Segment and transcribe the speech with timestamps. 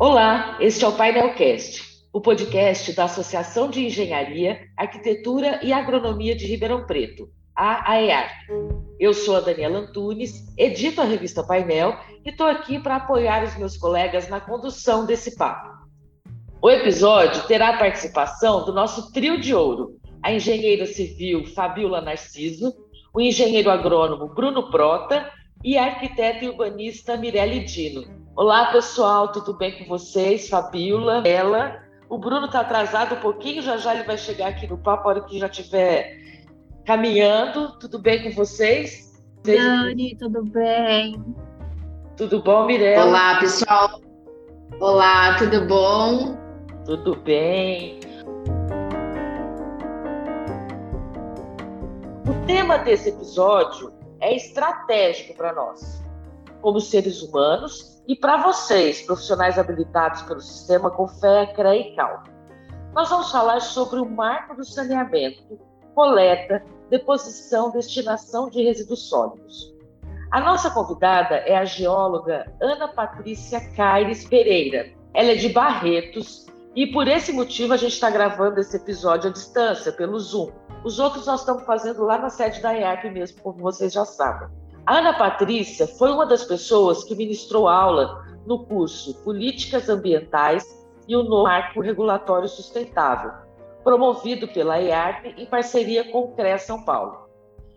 [0.00, 6.46] Olá, este é o Painelcast, o podcast da Associação de Engenharia, Arquitetura e Agronomia de
[6.46, 8.30] Ribeirão Preto, a AEAR.
[8.98, 13.54] Eu sou a Daniela Antunes, edito a revista Painel e estou aqui para apoiar os
[13.58, 15.68] meus colegas na condução desse papo.
[16.62, 22.72] O episódio terá a participação do nosso trio de ouro, a engenheira civil Fabiola Narciso,
[23.12, 25.30] o engenheiro agrônomo Bruno Prota
[25.62, 28.19] e a arquiteta e urbanista Mirelle Dino.
[28.40, 30.48] Olá, pessoal, tudo bem com vocês?
[30.48, 31.82] Fabiola, ela.
[32.08, 35.10] O Bruno está atrasado um pouquinho, já já ele vai chegar aqui no papo, a
[35.10, 36.16] hora que já estiver
[36.86, 37.78] caminhando.
[37.78, 39.22] Tudo bem com vocês?
[39.44, 41.22] Dani, tudo bem?
[42.16, 43.04] Tudo bom, Mirella?
[43.04, 44.00] Olá, pessoal.
[44.80, 46.34] Olá, tudo bom?
[46.86, 48.00] Tudo bem.
[52.26, 56.02] O tema desse episódio é estratégico para nós,
[56.62, 62.24] como seres humanos e para vocês, profissionais habilitados pelo sistema fé, CREA e CAL.
[62.92, 65.56] Nós vamos falar sobre o marco do saneamento,
[65.94, 69.72] coleta, deposição, destinação de resíduos sólidos.
[70.32, 74.90] A nossa convidada é a geóloga Ana Patrícia Caires Pereira.
[75.14, 79.32] Ela é de Barretos e por esse motivo a gente está gravando esse episódio à
[79.32, 80.50] distância, pelo Zoom.
[80.84, 84.48] Os outros nós estamos fazendo lá na sede da IARP mesmo, como vocês já sabem.
[84.86, 90.64] Ana Patrícia foi uma das pessoas que ministrou aula no curso Políticas Ambientais
[91.06, 93.32] e o Novo Marco Regulatório Sustentável,
[93.84, 97.28] promovido pela IARP em parceria com o CREA São Paulo.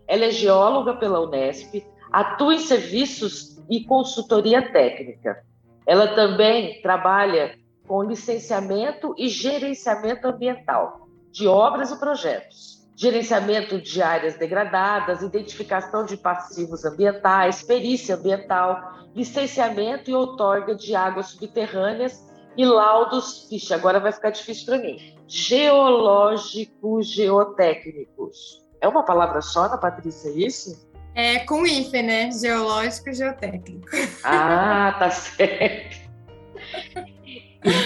[0.06, 5.44] Ela é geóloga pela Unesp, atua em serviços e consultoria técnica.
[5.86, 14.36] Ela também trabalha com licenciamento e gerenciamento ambiental de obras e projetos gerenciamento de áreas
[14.36, 22.24] degradadas, identificação de passivos ambientais, perícia ambiental, licenciamento e outorga de águas subterrâneas
[22.56, 28.62] e laudos, vixe, agora vai ficar difícil para mim, geológicos, geotécnicos.
[28.80, 30.88] É uma palavra só, Ana Patrícia, é isso?
[31.14, 32.30] É com IFE, né?
[32.30, 33.88] Geológico e geotécnico.
[34.22, 36.04] Ah, tá certo.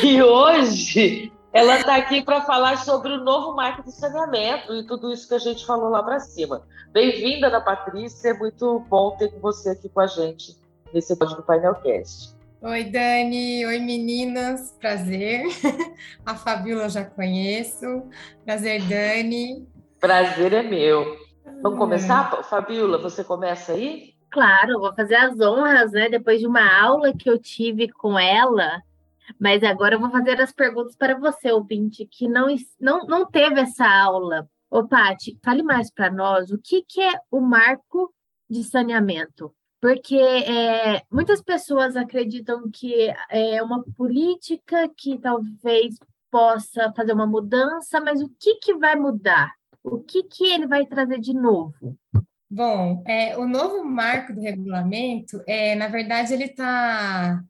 [0.02, 5.12] E hoje ela está aqui para falar sobre o novo marco de saneamento e tudo
[5.12, 6.62] isso que a gente falou lá para cima.
[6.92, 8.30] Bem-vinda, Ana Patrícia.
[8.30, 10.56] É muito bom ter você aqui com a gente
[10.92, 12.36] nesse episódio do Painelcast.
[12.60, 13.64] Oi, Dani.
[13.64, 14.76] Oi, meninas.
[14.78, 15.44] Prazer.
[16.26, 18.02] A Fabíola eu já conheço.
[18.44, 19.66] Prazer, Dani.
[19.98, 21.16] Prazer é meu.
[21.62, 22.42] Vamos começar?
[22.44, 24.14] Fabíola, você começa aí?
[24.30, 26.08] Claro, vou fazer as honras, né?
[26.10, 28.82] Depois de uma aula que eu tive com ela,
[29.38, 32.46] mas agora eu vou fazer as perguntas para você, ouvinte, que não,
[32.80, 34.48] não, não teve essa aula.
[34.70, 38.12] Ô, Paty, fale mais para nós o que, que é o marco
[38.48, 39.54] de saneamento.
[39.80, 45.94] Porque é, muitas pessoas acreditam que é uma política que talvez
[46.30, 49.52] possa fazer uma mudança, mas o que, que vai mudar?
[49.82, 51.96] O que, que ele vai trazer de novo?
[52.50, 57.42] Bom, é, o novo marco do regulamento, é, na verdade, ele está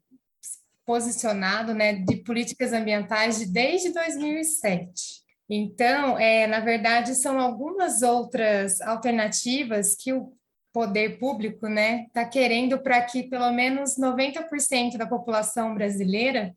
[0.89, 5.19] posicionado né, de políticas ambientais de, desde 2007.
[5.47, 10.33] Então, é, na verdade, são algumas outras alternativas que o
[10.73, 16.55] poder público está né, tá querendo para que pelo menos 90% da população brasileira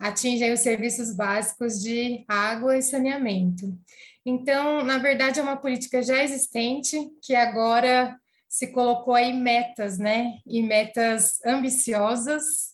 [0.00, 3.78] atinja os serviços básicos de água e saneamento.
[4.24, 8.16] Então, na verdade, é uma política já existente que agora
[8.48, 10.38] se colocou aí metas, né?
[10.46, 12.73] E metas ambiciosas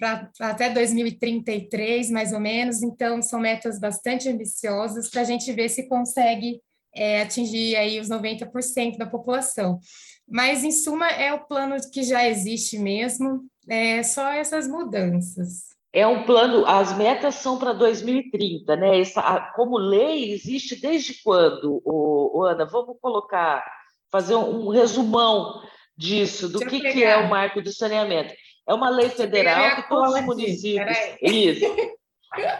[0.00, 2.82] para até 2033, mais ou menos.
[2.82, 6.60] Então, são metas bastante ambiciosas para a gente ver se consegue
[6.94, 9.78] é, atingir aí os 90% da população.
[10.26, 15.70] Mas, em suma, é o plano que já existe mesmo, é só essas mudanças.
[15.92, 19.00] É um plano, as metas são para 2030, né?
[19.00, 22.64] Essa, como lei existe desde quando, o, Ana?
[22.64, 23.64] Vamos colocar,
[24.10, 25.60] fazer um, um resumão
[25.96, 28.32] disso, do que, que é o marco de saneamento.
[28.70, 30.96] É uma lei federal que todos os municípios.
[31.20, 31.64] Isso.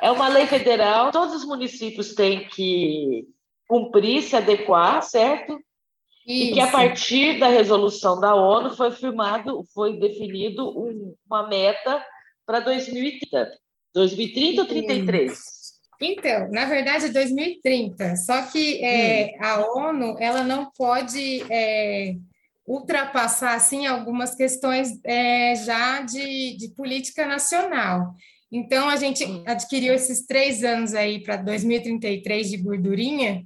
[0.03, 3.29] É uma lei federal, todos os municípios têm que
[3.69, 5.53] cumprir, se adequar, certo?
[6.27, 6.51] Isso.
[6.51, 12.05] E que a partir da resolução da ONU foi firmado, foi definido um, uma meta
[12.45, 13.49] para 2030.
[13.95, 15.39] 2030 ou 33?
[16.01, 18.17] Então, na verdade, é 2030.
[18.17, 19.45] Só que é, hum.
[19.45, 22.17] a ONU ela não pode é,
[22.71, 28.15] ultrapassar assim algumas questões é, já de, de política nacional.
[28.53, 33.45] Então a gente adquiriu esses três anos aí para 2033 de gordurinha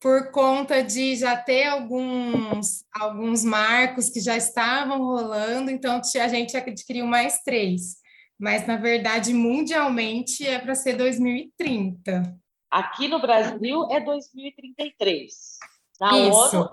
[0.00, 6.56] por conta de já ter alguns alguns marcos que já estavam rolando, então a gente
[6.56, 7.96] adquiriu mais três.
[8.38, 12.38] mas na verdade mundialmente é para ser 2030.
[12.70, 15.58] Aqui no Brasil é 2033.
[16.00, 16.56] Na isso.
[16.56, 16.70] ONU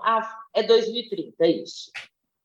[0.54, 1.90] é 2030, é isso.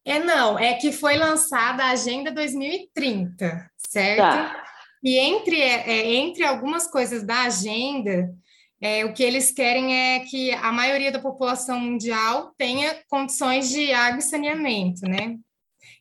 [0.06, 4.19] É não, é que foi lançada a Agenda 2030, certo?
[4.19, 4.63] Tá.
[5.01, 8.33] E entre, é, é, entre algumas coisas da agenda,
[8.81, 13.91] é, o que eles querem é que a maioria da população mundial tenha condições de
[13.91, 15.38] água e saneamento, né?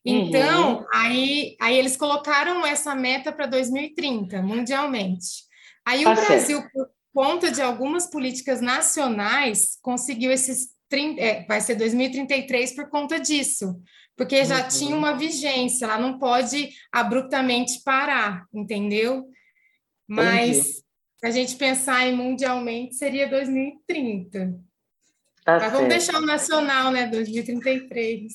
[0.04, 0.86] Então, uhum.
[0.92, 5.44] aí, aí eles colocaram essa meta para 2030, mundialmente.
[5.86, 6.72] Aí tá o Brasil, certo.
[6.72, 13.18] por conta de algumas políticas nacionais, conseguiu esses 30, é, vai ser 2033 por conta
[13.18, 13.80] disso,
[14.14, 14.68] porque já uhum.
[14.68, 19.24] tinha uma vigência, ela não pode abruptamente parar, entendeu?
[20.06, 20.82] Mas
[21.16, 24.54] se a gente pensar em mundialmente, seria 2030.
[25.44, 25.72] Tá Mas certo.
[25.72, 27.06] vamos deixar o nacional, né?
[27.06, 28.34] 2033.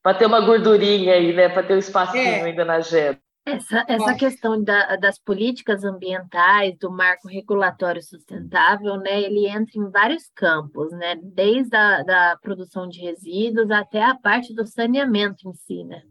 [0.00, 1.48] Para ter uma gordurinha aí, né?
[1.48, 2.42] Para ter um espacinho é.
[2.42, 3.20] ainda na agenda.
[3.44, 9.90] Essa, essa questão da, das políticas ambientais, do marco regulatório sustentável, né, ele entra em
[9.90, 15.54] vários campos, né, desde a da produção de resíduos até a parte do saneamento em
[15.54, 16.02] si, né?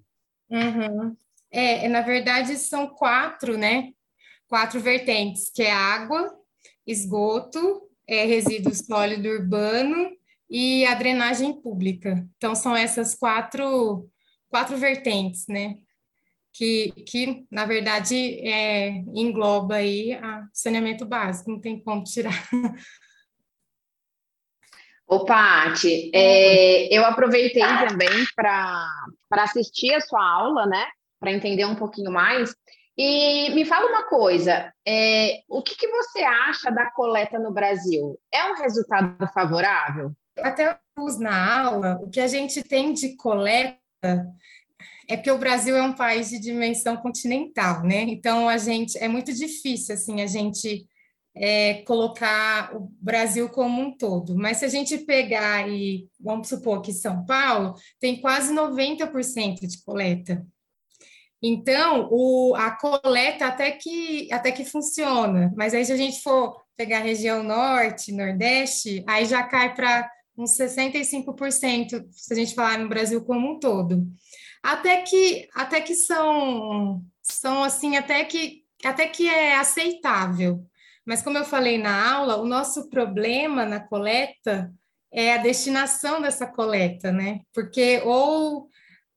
[0.50, 1.16] Uhum.
[1.50, 3.94] É, na verdade, são quatro, né?
[4.52, 6.30] quatro vertentes, que é água,
[6.86, 10.12] esgoto, é, resíduo sólido urbano
[10.50, 12.28] e a drenagem pública.
[12.36, 14.10] Então, são essas quatro,
[14.50, 15.78] quatro vertentes, né?
[16.54, 18.16] Que, que na verdade,
[18.46, 22.34] é, engloba aí a saneamento básico, não tem como tirar.
[25.08, 28.88] Ô, Paty, é, eu aproveitei também para
[29.32, 30.88] assistir a sua aula, né?
[31.20, 32.56] Para entender um pouquinho mais.
[32.98, 38.20] E me fala uma coisa, é, o que, que, você acha da coleta no Brasil?
[38.34, 40.12] É um resultado favorável?
[40.38, 40.80] Até
[41.20, 43.80] na aula, o que a gente tem de coleta
[45.12, 48.04] é que o Brasil é um país de dimensão continental, né?
[48.04, 50.88] Então a gente é muito difícil assim a gente
[51.36, 54.36] é, colocar o Brasil como um todo.
[54.38, 59.84] Mas se a gente pegar e vamos supor que São Paulo tem quase 90% de
[59.84, 60.46] coleta.
[61.44, 66.56] Então, o, a coleta até que, até que funciona, mas aí se a gente for
[66.78, 72.78] pegar a região norte, nordeste, aí já cai para uns 65%, se a gente falar
[72.78, 74.08] no Brasil como um todo.
[74.64, 80.64] Até que, até que são, são assim, até que, até que é aceitável.
[81.06, 84.72] Mas como eu falei na aula, o nosso problema na coleta
[85.12, 87.42] é a destinação dessa coleta, né?
[87.54, 88.70] Porque ou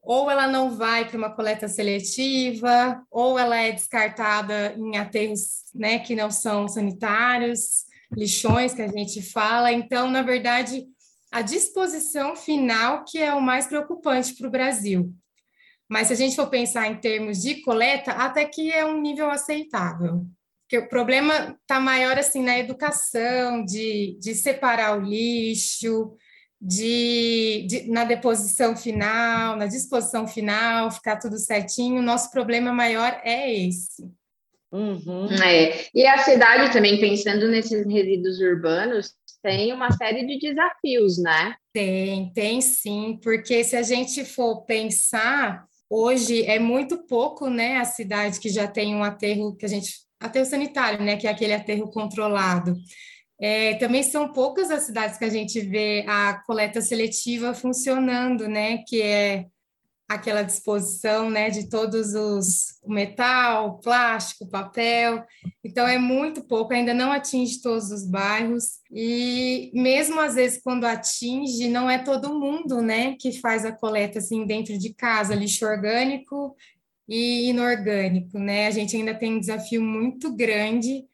[0.05, 5.99] ou ela não vai para uma coleta seletiva, ou ela é descartada em aterros né,
[5.99, 9.73] que não são sanitários, lixões que a gente fala.
[9.73, 10.85] Então, na verdade,
[11.33, 15.11] a disposição final que é o mais preocupante para o Brasil.
[15.89, 19.31] Mas se a gente for pensar em termos de coleta, até que é um nível
[19.31, 20.25] aceitável.
[20.63, 26.17] Porque o problema está maior assim na educação, de, de separar o lixo,
[26.61, 32.01] de, de, na deposição final, na disposição final, ficar tudo certinho.
[32.01, 34.03] Nosso problema maior é esse.
[34.73, 35.27] Uhum.
[35.31, 35.87] É.
[35.95, 41.55] E a cidade também, pensando nesses resíduos urbanos, tem uma série de desafios, né?
[41.73, 47.85] Tem, tem sim, porque se a gente for pensar, hoje é muito pouco, né, a
[47.85, 51.53] cidade que já tem um aterro que a gente aterro sanitário, né, que é aquele
[51.53, 52.75] aterro controlado.
[53.41, 58.79] É, também são poucas as cidades que a gente vê a coleta seletiva funcionando, né?
[58.87, 59.47] Que é
[60.15, 65.25] aquela disposição, né, de todos os metal, plástico, papel.
[65.63, 70.85] Então é muito pouco, ainda não atinge todos os bairros e mesmo às vezes quando
[70.85, 75.67] atinge, não é todo mundo, né, que faz a coleta assim dentro de casa, lixo
[75.67, 76.55] orgânico
[77.09, 78.67] e inorgânico, né?
[78.67, 81.05] A gente ainda tem um desafio muito grande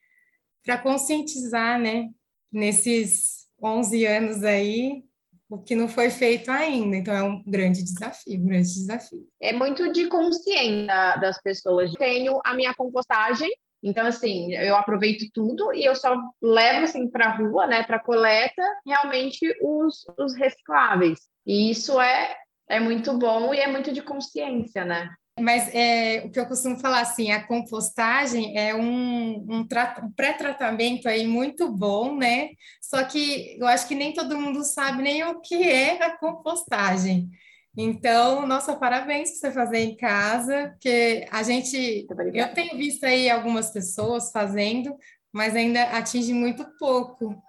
[0.64, 2.10] para conscientizar, né,
[2.52, 5.04] nesses 11 anos aí,
[5.50, 6.96] o que não foi feito ainda.
[6.96, 9.26] Então, é um grande desafio, um grande desafio.
[9.42, 11.92] É muito de consciência das pessoas.
[11.94, 13.50] Tenho a minha compostagem,
[13.82, 17.98] então, assim, eu aproveito tudo e eu só levo, assim, para a rua, né, para
[17.98, 21.18] coleta, realmente os, os recicláveis.
[21.46, 22.36] E isso é,
[22.68, 25.10] é muito bom e é muito de consciência, né?
[25.40, 31.08] Mas é, o que eu costumo falar assim, a compostagem é um, um, um pré-tratamento
[31.08, 32.50] aí muito bom, né?
[32.80, 37.30] Só que eu acho que nem todo mundo sabe nem o que é a compostagem.
[37.76, 43.30] Então, nossa, parabéns por você fazer em casa, porque a gente, eu tenho visto aí
[43.30, 44.96] algumas pessoas fazendo,
[45.32, 47.40] mas ainda atinge muito pouco.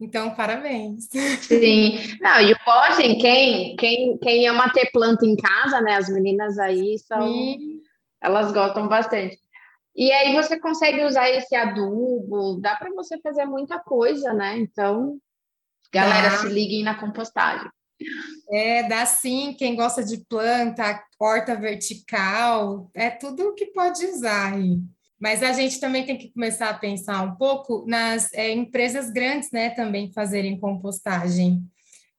[0.00, 1.08] Então, parabéns.
[1.42, 1.98] Sim.
[2.20, 2.56] Não, e o
[3.20, 5.96] quem, quem, quem ama ter planta em casa, né?
[5.96, 7.28] As meninas aí são.
[7.28, 7.80] Sim.
[8.22, 9.38] Elas gostam bastante.
[9.94, 14.58] E aí você consegue usar esse adubo, dá para você fazer muita coisa, né?
[14.58, 15.18] Então,
[15.92, 17.68] galera, se liguem na compostagem.
[18.50, 24.78] É, dá sim, quem gosta de planta, horta vertical, é tudo que pode usar aí.
[25.20, 29.50] Mas a gente também tem que começar a pensar um pouco nas é, empresas grandes,
[29.52, 31.62] né, também fazerem compostagem.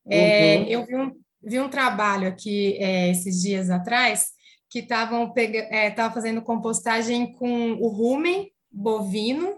[0.07, 0.63] É, uhum.
[0.65, 1.11] Eu vi um,
[1.43, 4.27] vi um trabalho aqui é, esses dias atrás
[4.69, 9.57] que estavam é, fazendo compostagem com o rumen bovino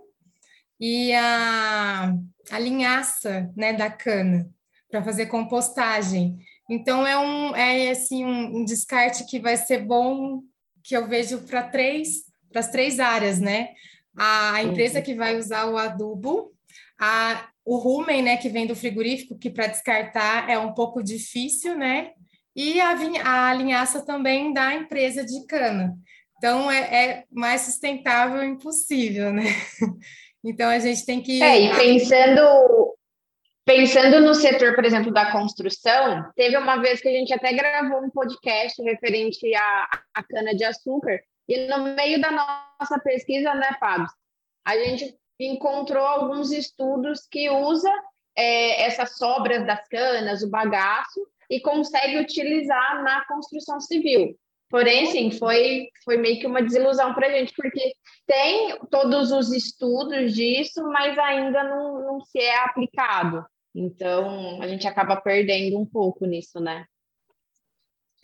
[0.79, 2.15] e a,
[2.49, 4.49] a linhaça né, da cana
[4.89, 6.37] para fazer compostagem.
[6.69, 10.41] Então é um é assim um, um descarte que vai ser bom
[10.83, 12.23] que eu vejo para três
[12.53, 13.69] para as três áreas, né?
[14.15, 16.53] A empresa que vai usar o adubo,
[16.97, 21.75] a, o rumen, né, que vem do frigorífico, que para descartar é um pouco difícil,
[21.75, 22.11] né?
[22.55, 22.91] E a,
[23.49, 25.95] a linhaça também da empresa de cana.
[26.37, 29.43] Então, é, é mais sustentável impossível, né?
[30.45, 31.41] Então, a gente tem que...
[31.41, 32.41] É, e pensando,
[33.65, 38.03] Pensando no setor, por exemplo, da construção, teve uma vez que a gente até gravou
[38.03, 44.07] um podcast referente à, à cana-de-açúcar, e no meio da nossa pesquisa, né, Fábio,
[44.65, 47.91] a gente encontrou alguns estudos que usa
[48.35, 51.19] é, essas sobras das canas, o bagaço,
[51.49, 54.35] e consegue utilizar na construção civil.
[54.69, 57.93] Porém, sim, foi, foi meio que uma desilusão para a gente, porque
[58.25, 63.45] tem todos os estudos disso, mas ainda não, não se é aplicado.
[63.75, 66.85] Então, a gente acaba perdendo um pouco nisso, né?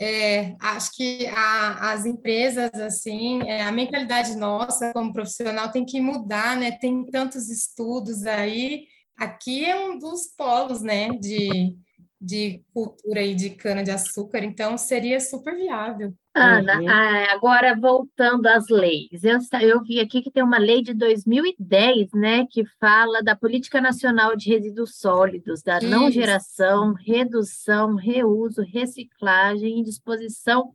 [0.01, 5.99] É, acho que a, as empresas, assim, é, a mentalidade nossa como profissional tem que
[5.99, 6.71] mudar, né?
[6.71, 8.85] Tem tantos estudos aí.
[9.17, 11.75] Aqui é um dos polos, né, de,
[12.21, 16.13] de cultura aí de cana-de-açúcar, então seria super viável.
[16.35, 16.89] Ana, uhum.
[17.31, 22.45] Agora voltando às leis, eu, eu vi aqui que tem uma lei de 2010, né,
[22.49, 25.88] que fala da Política Nacional de Resíduos Sólidos, da Isso.
[25.88, 30.73] não geração, redução, reuso, reciclagem e disposição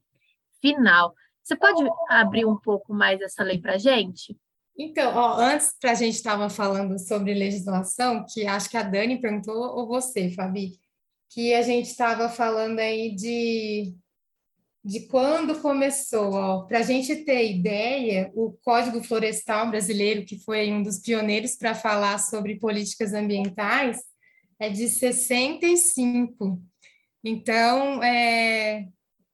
[0.60, 1.14] final.
[1.42, 4.34] Você pode abrir um pouco mais essa lei para a gente?
[4.76, 9.20] Então, ó, antes para a gente estava falando sobre legislação, que acho que a Dani
[9.20, 10.72] perguntou, ou você, Fabi,
[11.34, 13.94] que a gente estava falando aí de
[14.84, 16.66] de quando começou.
[16.66, 21.74] Para a gente ter ideia, o Código Florestal Brasileiro, que foi um dos pioneiros para
[21.74, 23.96] falar sobre políticas ambientais,
[24.60, 26.62] é de 65.
[27.24, 28.86] Então, é,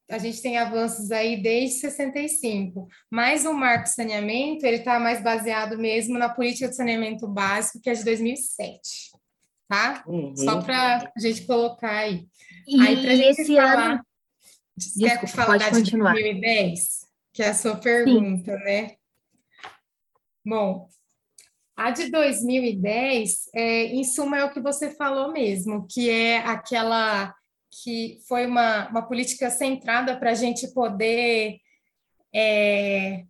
[0.08, 2.86] a gente tem avanços aí desde 65.
[3.10, 7.90] Mas o Marco Saneamento, ele está mais baseado mesmo na política de saneamento básico, que
[7.90, 9.09] é de 2007.
[9.70, 10.02] Tá?
[10.04, 10.34] Uhum.
[10.36, 12.26] Só para a gente colocar aí.
[12.66, 13.92] E aí, esse falar...
[13.92, 14.04] ano
[14.76, 16.14] Desculpa, Quer falar pode continuar.
[16.14, 17.00] de 2010?
[17.32, 18.64] Que é a sua pergunta, Sim.
[18.64, 18.94] né?
[20.44, 20.88] Bom,
[21.76, 27.34] a de 2010, é, em suma, é o que você falou mesmo, que é aquela
[27.82, 31.58] que foi uma, uma política centrada para a gente poder
[32.34, 33.24] é,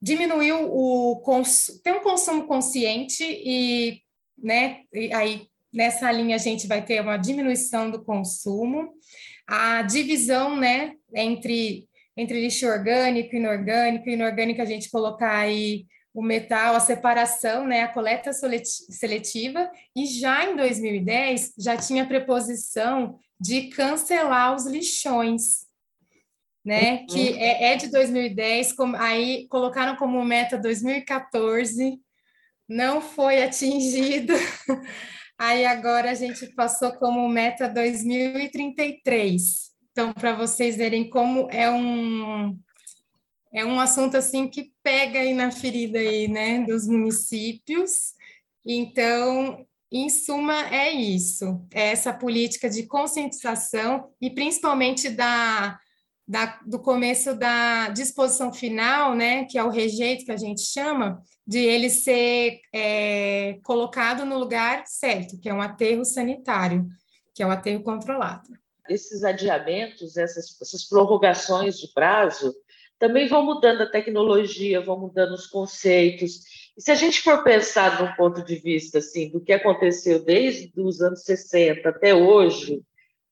[0.00, 4.00] diminuir o consumo, ter um consumo consciente e,
[4.38, 8.92] né, e aí nessa linha a gente vai ter uma diminuição do consumo.
[9.46, 16.22] A divisão, né, entre, entre lixo orgânico e inorgânico, inorgânico a gente colocar aí o
[16.22, 23.18] metal, a separação, né, a coleta seletiva, e já em 2010 já tinha a preposição
[23.38, 25.66] de cancelar os lixões,
[26.64, 27.06] né, uhum.
[27.06, 31.98] que é, é de 2010, com, aí colocaram como meta 2014,
[32.68, 34.32] não foi atingido,
[35.38, 39.72] Aí agora a gente passou como meta 2033.
[39.90, 42.58] Então, para vocês verem como é um
[43.52, 48.14] é um assunto assim que pega aí na ferida aí, né, dos municípios.
[48.66, 51.64] Então, em suma, é isso.
[51.72, 55.78] É essa política de conscientização e principalmente da,
[56.26, 61.22] da, do começo da disposição final, né, que é o rejeito que a gente chama,
[61.46, 66.86] de ele ser é, colocado no lugar certo, que é um aterro sanitário,
[67.34, 68.48] que é um aterro controlado.
[68.88, 72.54] Esses adiamentos, essas, essas prorrogações de prazo,
[72.98, 76.40] também vão mudando a tecnologia, vão mudando os conceitos.
[76.76, 80.24] E se a gente for pensar de um ponto de vista assim, do que aconteceu
[80.24, 82.82] desde os anos 60 até hoje,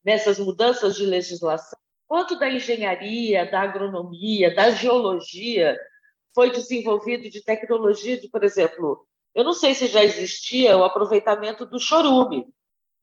[0.03, 5.77] nessas mudanças de legislação, quanto da engenharia, da agronomia, da geologia,
[6.33, 11.65] foi desenvolvido de tecnologia de, por exemplo, eu não sei se já existia o aproveitamento
[11.65, 12.47] do chorume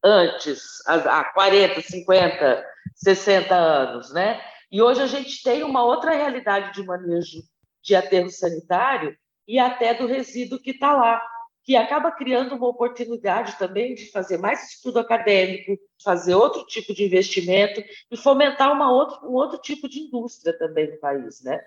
[0.03, 4.41] antes, há 40, 50, 60 anos, né?
[4.71, 7.43] E hoje a gente tem uma outra realidade de manejo
[7.83, 11.21] de aterro sanitário e até do resíduo que está lá,
[11.65, 17.05] que acaba criando uma oportunidade também de fazer mais estudo acadêmico, fazer outro tipo de
[17.05, 21.61] investimento e fomentar uma outra, um outro tipo de indústria também no país, né?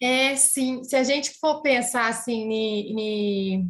[0.00, 0.84] É, sim.
[0.84, 3.68] Se a gente for pensar assim, em,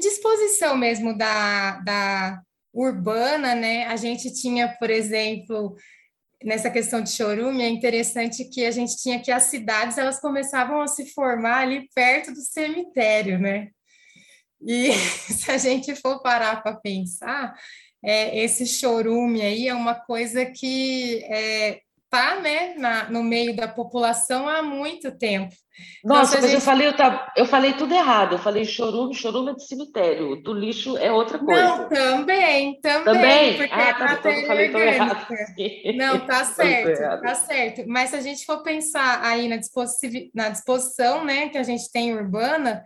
[0.00, 2.42] disposição mesmo da, da
[2.72, 3.86] urbana, né?
[3.86, 5.76] A gente tinha, por exemplo,
[6.42, 10.80] nessa questão de chorume, é interessante que a gente tinha que as cidades elas começavam
[10.80, 13.70] a se formar ali perto do cemitério, né?
[14.60, 14.92] E
[15.32, 17.54] se a gente for parar para pensar,
[18.02, 21.80] é, esse chorume aí é uma coisa que é,
[22.14, 25.52] tá, né, na, no meio da população há muito tempo.
[25.98, 26.54] Então, Nossa, então, mas gente...
[26.54, 26.94] eu, falei, eu,
[27.38, 28.34] eu falei tudo errado.
[28.36, 30.40] Eu falei chorume, chorume é de cemitério.
[30.40, 31.60] Do lixo é outra coisa.
[31.60, 33.04] Não, também, também.
[33.04, 33.56] Também?
[33.56, 35.26] Porque ah, tá, então eu falei tudo errado.
[35.96, 37.84] Não, tá certo, tá certo.
[37.88, 41.90] Mas se a gente for pensar aí na, disposição, na disposição, né, que a gente
[41.90, 42.84] tem urbana,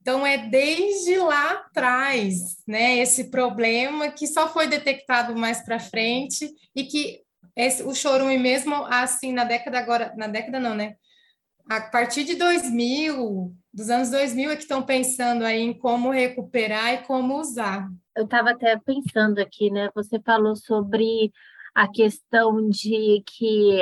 [0.00, 6.50] então é desde lá atrás, né, esse problema que só foi detectado mais para frente
[6.74, 7.20] e que
[7.56, 10.96] esse, o chorume mesmo assim na década agora, na década não, né?
[11.68, 16.94] A partir de 2000, dos anos 2000 é que estão pensando aí em como recuperar
[16.94, 17.88] e como usar.
[18.16, 19.88] Eu estava até pensando aqui, né?
[19.94, 21.30] Você falou sobre
[21.74, 23.78] a questão de que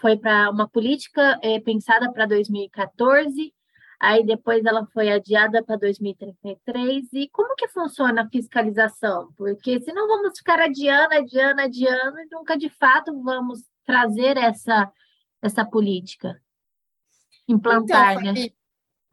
[0.00, 3.54] foi para uma política é, pensada para 2014
[4.00, 7.12] aí depois ela foi adiada para 2033.
[7.12, 9.32] E como que funciona a fiscalização?
[9.36, 14.90] Porque senão vamos ficar adiando, adiando, adiando e nunca de fato vamos trazer essa,
[15.40, 16.40] essa política,
[17.48, 18.50] implantar, então, né?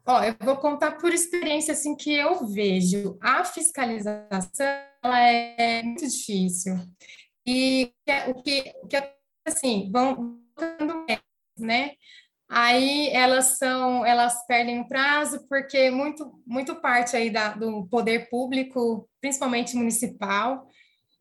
[0.06, 3.16] Ó, eu vou contar por experiência assim que eu vejo.
[3.22, 4.66] A fiscalização
[5.02, 6.74] ela é muito difícil.
[7.46, 7.90] E
[8.28, 8.96] o que, o que
[9.46, 10.38] assim, vão
[11.58, 11.92] né?
[12.48, 18.28] Aí elas são, elas perdem o prazo porque muito, muito parte aí da, do poder
[18.28, 20.68] público, principalmente municipal,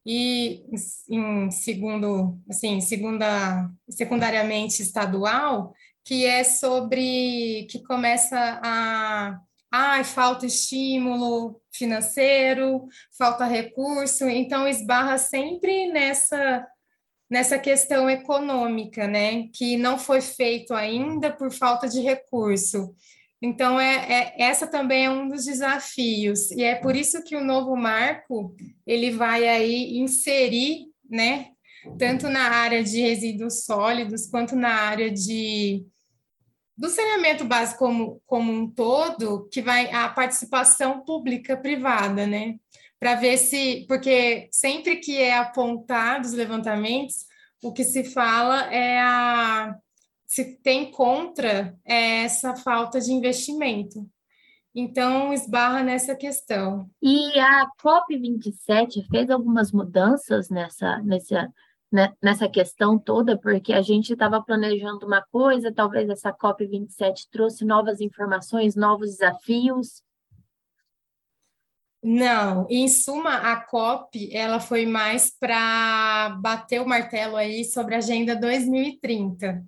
[0.05, 0.65] e
[1.09, 9.39] em segundo, assim, segunda, secundariamente estadual, que é sobre que começa a
[9.71, 12.85] ah, falta estímulo financeiro,
[13.17, 16.67] falta recurso, então esbarra sempre nessa
[17.33, 22.93] nessa questão econômica, né, que não foi feito ainda por falta de recurso.
[23.41, 23.95] Então, é,
[24.37, 28.55] é, essa também é um dos desafios, e é por isso que o novo marco,
[28.85, 31.47] ele vai aí inserir, né,
[31.97, 35.83] tanto na área de resíduos sólidos, quanto na área de
[36.77, 42.55] do saneamento básico como, como um todo, que vai a participação pública privada, né?
[43.03, 47.25] Para ver se, porque sempre que é apontado os levantamentos,
[47.61, 49.75] o que se fala é a
[50.25, 54.09] se tem contra é essa falta de investimento.
[54.73, 56.89] Então, esbarra nessa questão.
[57.01, 61.53] E a COP27 fez algumas mudanças nessa, nessa,
[61.91, 67.65] né, nessa questão toda, porque a gente estava planejando uma coisa, talvez essa COP27 trouxe
[67.65, 70.01] novas informações, novos desafios.
[72.03, 77.99] Não, em suma, a COP ela foi mais para bater o martelo aí sobre a
[77.99, 79.63] Agenda 2030.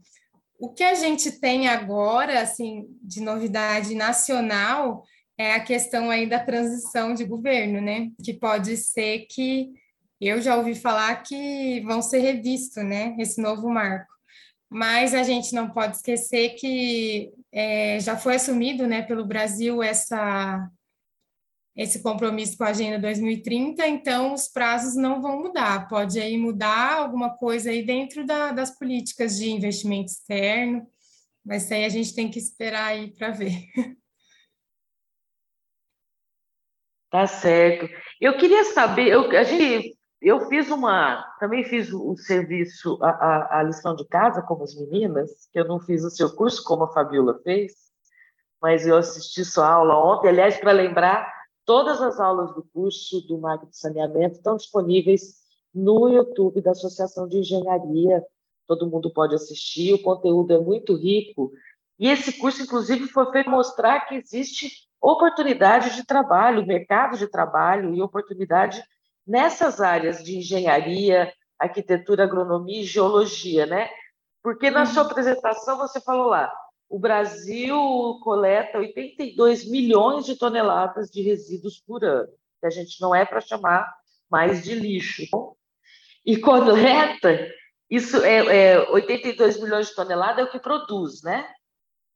[0.59, 5.03] O que a gente tem agora, assim, de novidade nacional,
[5.37, 8.09] é a questão aí da transição de governo, né?
[8.23, 9.71] Que pode ser que
[10.19, 13.15] eu já ouvi falar que vão ser revisto, né?
[13.17, 14.13] Esse novo marco.
[14.69, 20.69] Mas a gente não pode esquecer que é, já foi assumido, né, pelo Brasil essa
[21.75, 25.89] esse compromisso com a Agenda 2030, então os prazos não vão mudar.
[25.89, 30.87] Pode aí mudar alguma coisa aí dentro da, das políticas de investimento externo,
[31.43, 33.65] mas aí a gente tem que esperar aí para ver.
[37.07, 37.87] Tá certo.
[38.19, 43.59] Eu queria saber, eu, a gente, eu fiz uma, também fiz o serviço, a, a,
[43.59, 46.83] a lição de casa como as meninas, que eu não fiz o seu curso como
[46.83, 47.71] a Fabiola fez,
[48.61, 51.34] mas eu assisti sua aula ontem, aliás, para lembrar
[51.65, 57.27] Todas as aulas do curso do Marco de Saneamento estão disponíveis no YouTube da Associação
[57.27, 58.23] de Engenharia.
[58.67, 61.51] Todo mundo pode assistir, o conteúdo é muito rico.
[61.97, 64.69] E esse curso, inclusive, foi feito mostrar que existe
[65.01, 68.83] oportunidade de trabalho, mercado de trabalho e oportunidade
[69.25, 73.89] nessas áreas de engenharia, arquitetura, agronomia e geologia, né?
[74.43, 75.09] Porque na sua uhum.
[75.09, 76.51] apresentação você falou lá,
[76.89, 83.13] o Brasil coleta 82 milhões de toneladas de resíduos por ano, que a gente não
[83.13, 83.91] é para chamar
[84.29, 85.23] mais de lixo.
[86.25, 87.47] E coleta,
[87.89, 91.47] isso é, é 82 milhões de toneladas é o que produz, né?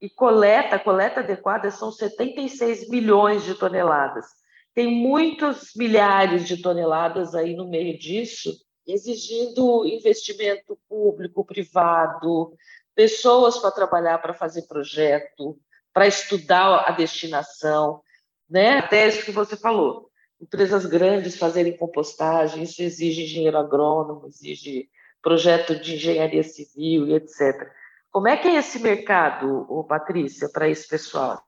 [0.00, 4.26] e coleta, coleta adequada são 76 milhões de toneladas.
[4.74, 8.50] Tem muitos milhares de toneladas aí no meio disso,
[8.86, 12.54] exigindo investimento público, privado,
[12.94, 15.58] pessoas para trabalhar para fazer projeto,
[15.92, 18.02] para estudar a destinação,
[18.48, 18.78] né?
[18.78, 20.10] Até isso que você falou.
[20.40, 24.88] Empresas grandes fazerem compostagem, isso exige engenheiro agrônomo, exige
[25.22, 27.70] projeto de engenharia civil e etc.
[28.10, 31.42] Como é que é esse mercado, Patrícia, para esse pessoal?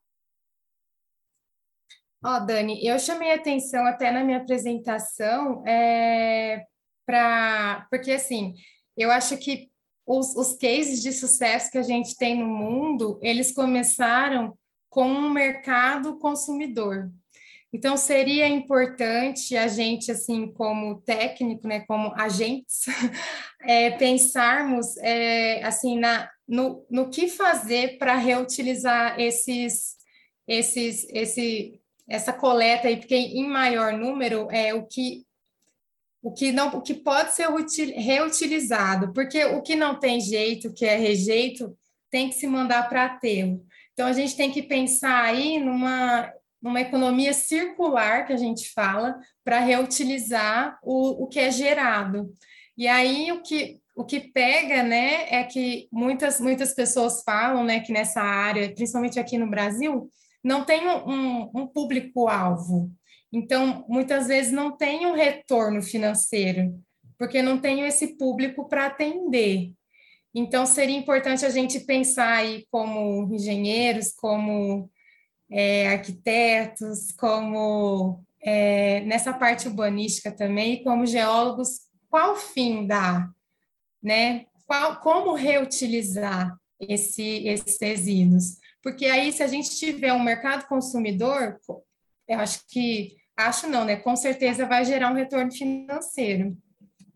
[2.24, 6.64] Ó, oh, Dani, eu chamei atenção até na minha apresentação é,
[7.04, 8.54] para porque assim,
[8.96, 9.71] eu acho que
[10.06, 14.56] os, os cases de sucesso que a gente tem no mundo, eles começaram
[14.90, 17.10] com um mercado consumidor.
[17.72, 22.84] Então, seria importante a gente, assim, como técnico, né, como agentes,
[23.62, 29.96] é, pensarmos, é, assim, na, no, no que fazer para reutilizar esses,
[30.46, 35.24] esses, esse, essa coleta aí, porque em maior número é o que
[36.22, 40.86] o que não o que pode ser reutilizado, porque o que não tem jeito, que
[40.86, 41.76] é rejeito,
[42.10, 43.64] tem que se mandar para aterro.
[43.92, 46.32] Então a gente tem que pensar aí numa
[46.62, 52.32] numa economia circular que a gente fala para reutilizar o, o que é gerado.
[52.78, 57.80] E aí o que o que pega, né, é que muitas muitas pessoas falam, né,
[57.80, 60.08] que nessa área, principalmente aqui no Brasil,
[60.42, 62.90] não tem um, um público-alvo.
[63.32, 66.78] Então, muitas vezes não tem um retorno financeiro,
[67.18, 69.72] porque não tem esse público para atender.
[70.34, 74.90] Então, seria importante a gente pensar aí como engenheiros, como
[75.50, 83.28] é, arquitetos, como é, nessa parte urbanística também, como geólogos, qual fim dá,
[84.02, 84.46] né?
[84.66, 88.56] Qual, como reutilizar esse, esses resíduos?
[88.82, 91.58] Porque aí, se a gente tiver um mercado consumidor,
[92.26, 93.96] eu acho que, acho não, né?
[93.96, 96.56] Com certeza vai gerar um retorno financeiro.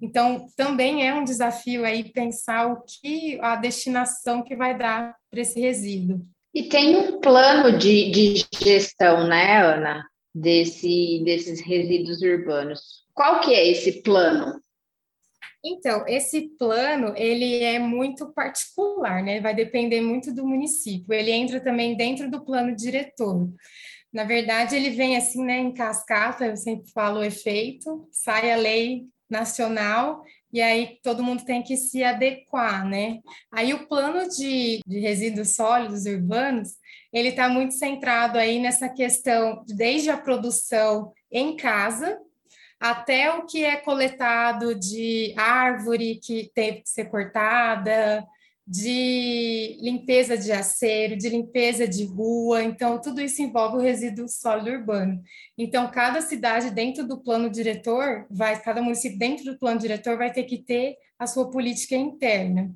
[0.00, 5.40] Então, também é um desafio aí pensar o que a destinação que vai dar para
[5.40, 6.20] esse resíduo.
[6.54, 13.06] E tem um plano de, de gestão, né, Ana, desse, desses resíduos urbanos.
[13.14, 14.60] Qual que é esse plano?
[15.64, 19.40] Então, esse plano, ele é muito particular, né?
[19.40, 21.12] Vai depender muito do município.
[21.12, 23.48] Ele entra também dentro do plano diretor.
[24.16, 28.57] Na verdade, ele vem assim, né, em cascata, eu sempre falo o efeito, sai a
[28.57, 33.18] lei nacional e aí todo mundo tem que se adequar, né?
[33.52, 36.76] Aí o plano de, de resíduos sólidos urbanos,
[37.12, 42.18] ele está muito centrado aí nessa questão, desde a produção em casa,
[42.81, 48.26] até o que é coletado de árvore que teve que ser cortada,
[48.66, 54.70] de limpeza de aceiro, de limpeza de rua, então tudo isso envolve o resíduo sólido
[54.70, 55.22] urbano.
[55.57, 60.33] Então cada cidade dentro do plano diretor vai, cada município dentro do plano diretor vai
[60.33, 62.74] ter que ter a sua política interna.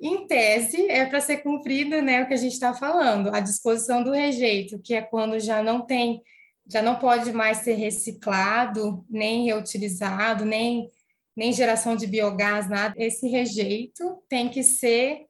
[0.00, 4.02] Em tese, é para ser cumprido, né, o que a gente está falando, a disposição
[4.02, 6.22] do rejeito, que é quando já não tem,
[6.66, 10.90] já não pode mais ser reciclado, nem reutilizado, nem
[11.36, 12.94] nem geração de biogás, nada.
[12.96, 15.26] Esse rejeito tem que ser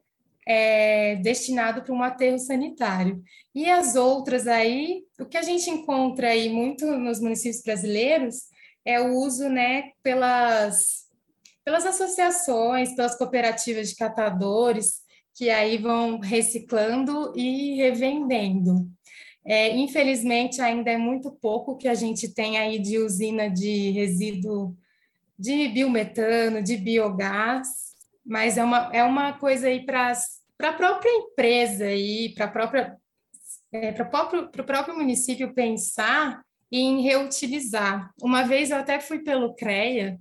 [0.46, 3.22] é, destinado para um aterro sanitário.
[3.54, 8.48] E as outras aí, o que a gente encontra aí muito nos municípios brasileiros
[8.84, 11.06] é o uso, né, pelas,
[11.64, 15.02] pelas associações, pelas cooperativas de catadores,
[15.34, 18.88] que aí vão reciclando e revendendo.
[19.44, 24.76] É, infelizmente, ainda é muito pouco que a gente tem aí de usina de resíduo
[25.40, 27.66] de biometano, de biogás,
[28.24, 32.96] mas é uma, é uma coisa aí para a própria empresa e para própria
[33.72, 38.10] é, para o próprio, próprio município pensar em reutilizar.
[38.20, 40.18] Uma vez eu até fui pelo CREA,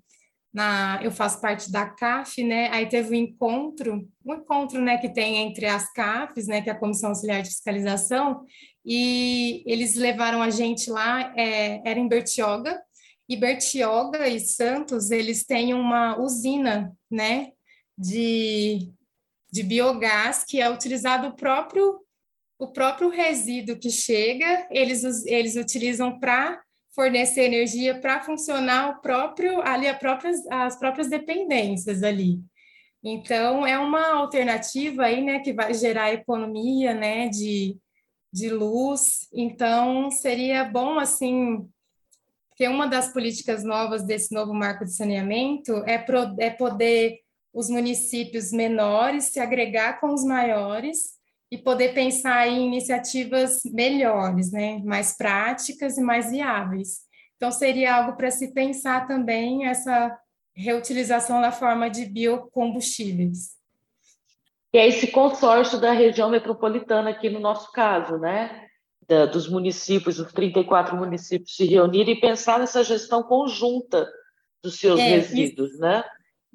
[0.53, 2.69] na, eu faço parte da CAF, né?
[2.71, 6.73] Aí teve um encontro, um encontro, né, que tem entre as CAFs, né, que é
[6.73, 8.45] a Comissão Auxiliar de Fiscalização,
[8.86, 12.79] e eles levaram a gente lá, é, era em Bertioga,
[13.30, 17.52] e Bertioga e Santos, eles têm uma usina, né,
[17.96, 18.92] de,
[19.52, 22.02] de biogás que é utilizado o próprio
[22.62, 26.62] o próprio resíduo que chega, eles, eles utilizam para
[26.94, 32.42] fornecer energia para funcionar o próprio ali a próprias, as próprias dependências ali.
[33.02, 37.78] Então é uma alternativa aí, né, que vai gerar economia, né, de,
[38.34, 39.30] de luz.
[39.34, 41.65] Então seria bom assim
[42.60, 47.19] porque uma das políticas novas desse novo marco de saneamento é, pro, é poder
[47.54, 51.17] os municípios menores se agregar com os maiores
[51.50, 56.98] e poder pensar em iniciativas melhores, né, mais práticas e mais viáveis.
[57.38, 60.19] Então, seria algo para se pensar também essa
[60.54, 63.52] reutilização na forma de biocombustíveis.
[64.74, 68.68] E é esse consórcio da região metropolitana aqui no nosso caso, né?
[69.10, 74.08] Da, dos municípios, os 34 municípios se reunirem e pensar nessa gestão conjunta
[74.63, 76.04] dos seus é, resíduos, isso, né?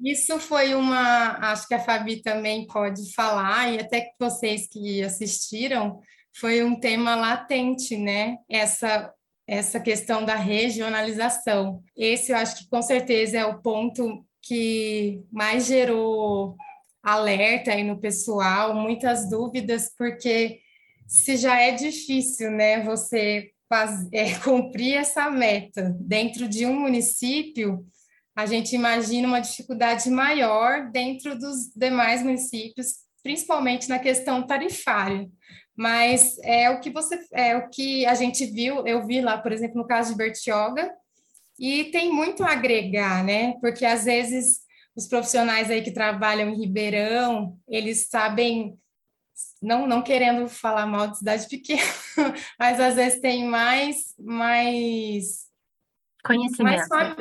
[0.01, 5.03] Isso foi uma, acho que a Fabi também pode falar, e até que vocês que
[5.03, 5.99] assistiram,
[6.39, 8.37] foi um tema latente, né?
[8.49, 9.13] Essa
[9.47, 11.83] essa questão da regionalização.
[11.95, 16.55] Esse eu acho que com certeza é o ponto que mais gerou
[17.03, 20.59] alerta aí no pessoal, muitas dúvidas, porque
[21.07, 27.85] se já é difícil, né, você faz, é, cumprir essa meta dentro de um município,
[28.35, 32.87] a gente imagina uma dificuldade maior dentro dos demais municípios,
[33.23, 35.29] principalmente na questão tarifária.
[35.77, 39.51] Mas é o que você é o que a gente viu, eu vi lá, por
[39.51, 40.91] exemplo, no caso de Bertioga,
[41.59, 43.53] e tem muito a agregar, né?
[43.61, 44.59] Porque às vezes
[44.95, 48.77] os profissionais aí que trabalham em Ribeirão, eles sabem
[49.61, 51.81] não, não querendo falar mal de cidade pequena,
[52.59, 55.45] mas às vezes tem mais mais
[56.23, 56.89] conhecimento.
[56.89, 57.15] Mais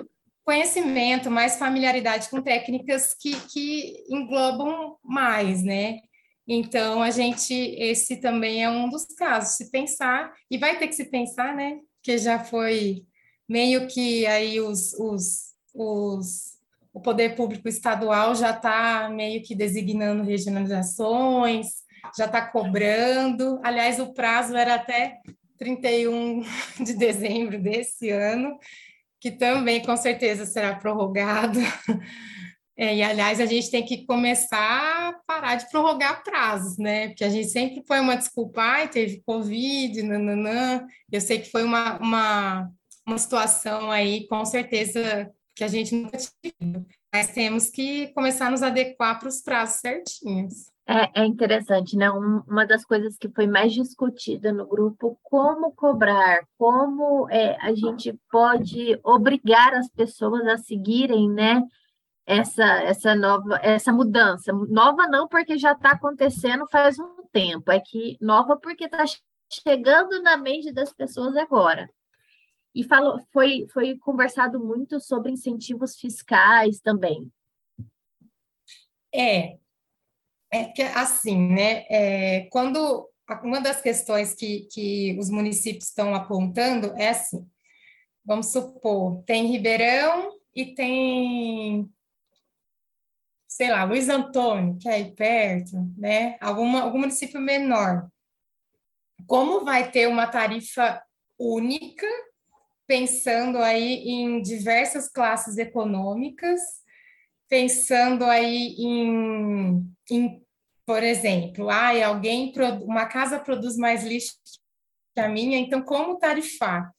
[0.44, 6.00] conhecimento, mais familiaridade com técnicas que, que englobam mais, né?
[6.46, 10.94] Então, a gente, esse também é um dos casos, se pensar, e vai ter que
[10.94, 11.78] se pensar, né?
[12.02, 13.06] Que já foi
[13.48, 16.54] meio que aí os, os, os
[16.92, 21.83] o poder público estadual já está meio que designando regionalizações,
[22.16, 23.60] já está cobrando.
[23.62, 25.20] Aliás, o prazo era até
[25.58, 26.42] 31
[26.82, 28.58] de dezembro desse ano,
[29.20, 31.58] que também com certeza será prorrogado.
[32.76, 37.06] É, e, aliás, a gente tem que começar a parar de prorrogar prazos, né?
[37.06, 40.84] Porque a gente sempre põe uma desculpa, ai, teve Covid, nananã.
[41.10, 42.70] Eu sei que foi uma, uma,
[43.06, 46.84] uma situação aí, com certeza, que a gente nunca tive.
[47.14, 50.73] Mas temos que começar a nos adequar para os prazos certinhos.
[50.86, 52.10] É, é, interessante, né?
[52.10, 57.74] Um, uma das coisas que foi mais discutida no grupo, como cobrar, como é, a
[57.74, 61.62] gente pode obrigar as pessoas a seguirem, né?
[62.26, 67.78] essa essa nova essa mudança nova não porque já está acontecendo faz um tempo é
[67.78, 69.04] que nova porque está
[69.50, 71.88] chegando na mente das pessoas agora
[72.74, 77.30] e falou foi foi conversado muito sobre incentivos fiscais também
[79.14, 79.58] é
[80.54, 83.08] é que assim né é, quando
[83.42, 87.46] uma das questões que, que os municípios estão apontando é assim
[88.24, 91.90] vamos supor tem Ribeirão e tem
[93.54, 96.36] sei lá, Luiz Antônio, que é aí perto, né?
[96.40, 98.08] Alguma, algum município menor.
[99.28, 101.00] Como vai ter uma tarifa
[101.38, 102.06] única,
[102.84, 106.60] pensando aí em diversas classes econômicas,
[107.48, 110.43] pensando aí em, em
[110.86, 114.34] por exemplo, ah, alguém, uma casa produz mais lixo
[115.14, 116.90] que a minha, então como tarifar?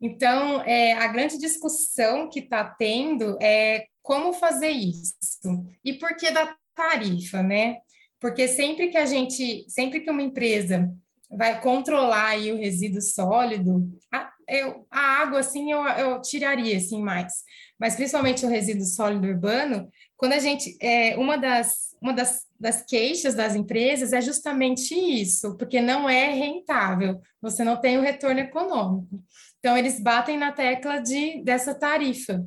[0.00, 5.64] Então, é, a grande discussão que está tendo é como fazer isso?
[5.84, 7.78] E por que da tarifa, né?
[8.20, 10.92] Porque sempre que a gente, sempre que uma empresa
[11.30, 17.00] vai controlar aí o resíduo sólido, a, eu, a água, assim, eu, eu tiraria, assim,
[17.00, 17.32] mais.
[17.78, 22.82] Mas principalmente o resíduo sólido urbano, quando a gente, é, uma das, uma das, das
[22.82, 28.40] queixas das empresas é justamente isso, porque não é rentável, você não tem o retorno
[28.40, 29.22] econômico.
[29.60, 32.44] Então, eles batem na tecla de, dessa tarifa.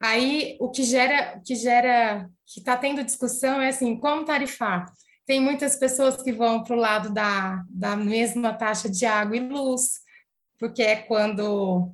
[0.00, 4.86] Aí o que gera, que gera, que está tendo discussão é assim, como tarifar?
[5.24, 9.40] Tem muitas pessoas que vão para o lado da, da mesma taxa de água e
[9.40, 10.00] luz,
[10.58, 11.92] porque é quando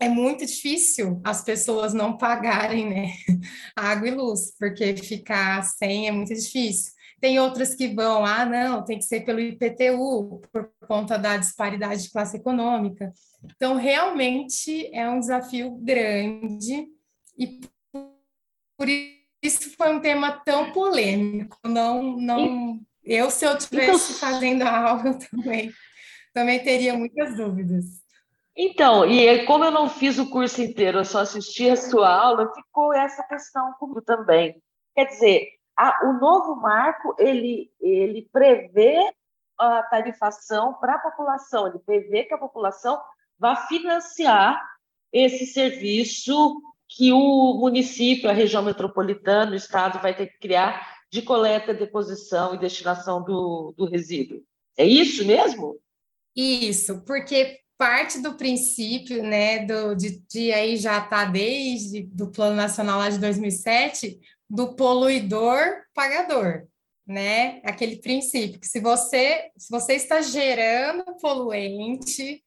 [0.00, 3.12] é muito difícil as pessoas não pagarem né,
[3.76, 6.92] água e luz, porque ficar sem é muito difícil.
[7.20, 12.02] Tem outras que vão, ah, não, tem que ser pelo IPTU, por conta da disparidade
[12.02, 13.12] de classe econômica.
[13.42, 16.86] Então, realmente é um desafio grande
[17.38, 17.60] e
[18.76, 18.88] por
[19.42, 21.58] isso foi um tema tão polêmico.
[21.64, 25.72] Não, não, eu se eu tivesse então, fazendo a aula eu também,
[26.32, 28.03] também teria muitas dúvidas.
[28.56, 32.52] Então, e como eu não fiz o curso inteiro, eu só assisti a sua aula,
[32.54, 34.62] ficou essa questão comigo também.
[34.94, 38.96] Quer dizer, a, o novo marco ele ele prevê
[39.58, 43.00] a tarifação para a população, ele prevê que a população
[43.38, 44.60] vá financiar
[45.12, 51.22] esse serviço que o município, a região metropolitana, o estado vai ter que criar de
[51.22, 54.42] coleta, deposição e destinação do, do resíduo.
[54.76, 55.76] É isso mesmo?
[56.36, 62.56] Isso, porque parte do princípio, né, do, de, de aí já está desde do Plano
[62.56, 65.58] Nacional lá de 2007, do poluidor
[65.92, 66.66] pagador,
[67.06, 67.60] né?
[67.64, 72.42] Aquele princípio que se você se você está gerando poluente,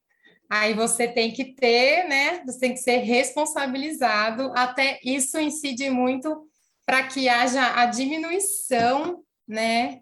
[0.48, 2.42] aí você tem que ter, né?
[2.46, 4.52] Você tem que ser responsabilizado.
[4.54, 6.48] Até isso incide muito
[6.86, 10.00] para que haja a diminuição, né?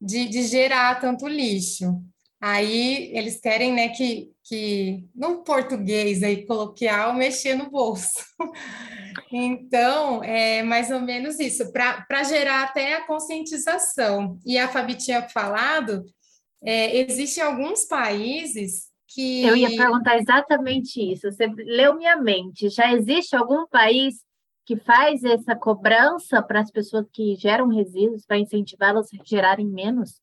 [0.00, 2.02] De, de gerar tanto lixo.
[2.40, 8.18] Aí eles querem, né, que, que no português aí coloquial mexer no bolso.
[9.32, 14.38] então, é mais ou menos isso, para gerar até a conscientização.
[14.44, 16.04] E a Fabi tinha falado,
[16.62, 19.44] é, existem alguns países que.
[19.44, 21.30] Eu ia perguntar exatamente isso.
[21.30, 22.68] Você leu minha mente.
[22.68, 24.16] Já existe algum país
[24.66, 30.20] que faz essa cobrança para as pessoas que geram resíduos, para incentivá-las a gerarem menos?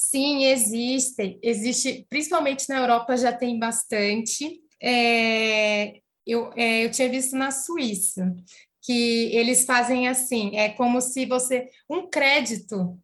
[0.00, 1.40] Sim, existem.
[1.42, 4.60] Existe, principalmente na Europa já tem bastante.
[4.80, 8.32] É, eu, é, eu tinha visto na Suíça
[8.80, 12.96] que eles fazem assim, é como se você um crédito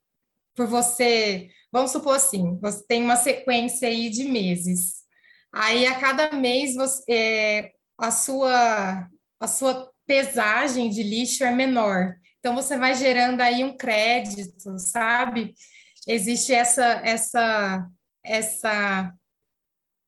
[0.55, 5.03] por você, vamos supor assim, você tem uma sequência aí de meses.
[5.53, 9.09] Aí a cada mês você, é, a sua
[9.41, 12.15] a sua pesagem de lixo é menor.
[12.39, 15.55] Então você vai gerando aí um crédito, sabe?
[16.07, 17.89] Existe essa essa
[18.25, 19.13] essa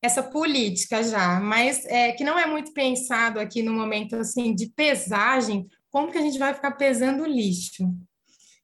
[0.02, 4.68] essa política já, mas é, que não é muito pensado aqui no momento assim de
[4.70, 7.84] pesagem, como que a gente vai ficar pesando lixo?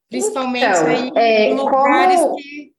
[0.09, 2.37] Principalmente então, aí é, em lugares como...
[2.37, 2.73] que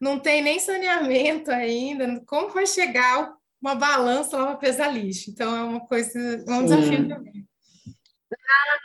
[0.00, 5.30] não tem nem saneamento ainda, como vai chegar uma balança lá para pesar lixo?
[5.30, 6.64] Então é uma coisa, é um Sim.
[6.64, 7.48] desafio também.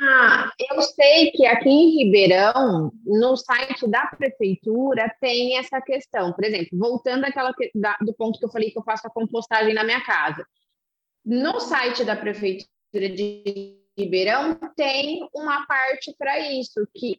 [0.01, 6.33] Ah, eu sei que aqui em Ribeirão, no site da prefeitura, tem essa questão.
[6.33, 9.73] Por exemplo, voltando àquela da, do ponto que eu falei que eu faço a compostagem
[9.73, 10.45] na minha casa.
[11.25, 17.17] No site da prefeitura de Ribeirão tem uma parte para isso, que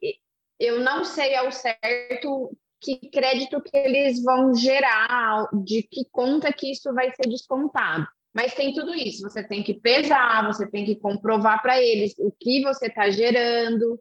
[0.59, 6.71] eu não sei ao certo que crédito que eles vão gerar, de que conta que
[6.71, 8.07] isso vai ser descontado.
[8.35, 12.33] Mas tem tudo isso, você tem que pesar, você tem que comprovar para eles o
[12.33, 13.99] que você está gerando.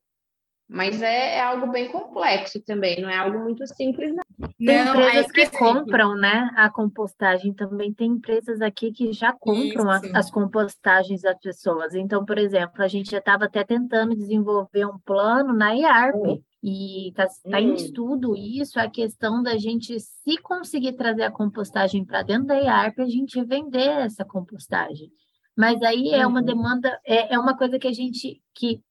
[0.68, 4.50] Mas é, é, algo bem complexo também, não é algo muito simples, não.
[4.58, 7.94] Tem não, empresas que compram, né, a compostagem também.
[7.94, 11.94] Tem empresas aqui que já compram a, as compostagens das pessoas.
[11.94, 16.42] Então, por exemplo, a gente já estava até tentando desenvolver um plano na IARP.
[16.66, 17.76] E está tá em hum.
[17.76, 23.02] estudo isso, a questão da gente, se conseguir trazer a compostagem para dentro da IARP,
[23.02, 25.12] a gente vender essa compostagem.
[25.58, 26.46] Mas aí é uma uhum.
[26.46, 28.82] demanda, é, é uma coisa que a gente, que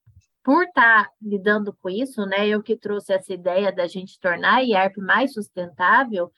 [0.45, 4.57] por estar tá lidando com isso, né, eu que trouxe essa ideia da gente tornar
[4.57, 6.31] a IARP mais sustentável,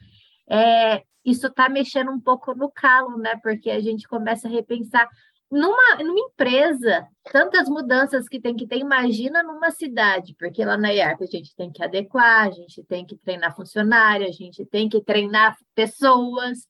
[0.49, 5.09] é, isso está mexendo um pouco no calo, né, porque a gente começa a repensar
[5.55, 10.91] numa, numa empresa, tantas mudanças que tem que ter, imagina numa cidade, porque lá na
[10.91, 14.89] IARP a gente tem que adequar, a gente tem que treinar funcionário, a gente tem
[14.89, 16.67] que treinar pessoas,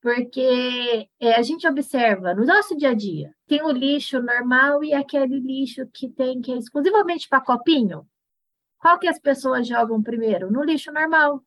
[0.00, 4.94] porque é, a gente observa no nosso dia a dia, tem o lixo normal e
[4.94, 8.06] aquele lixo que tem que é exclusivamente para copinho.
[8.78, 10.50] Qual que as pessoas jogam primeiro?
[10.50, 11.42] No lixo normal.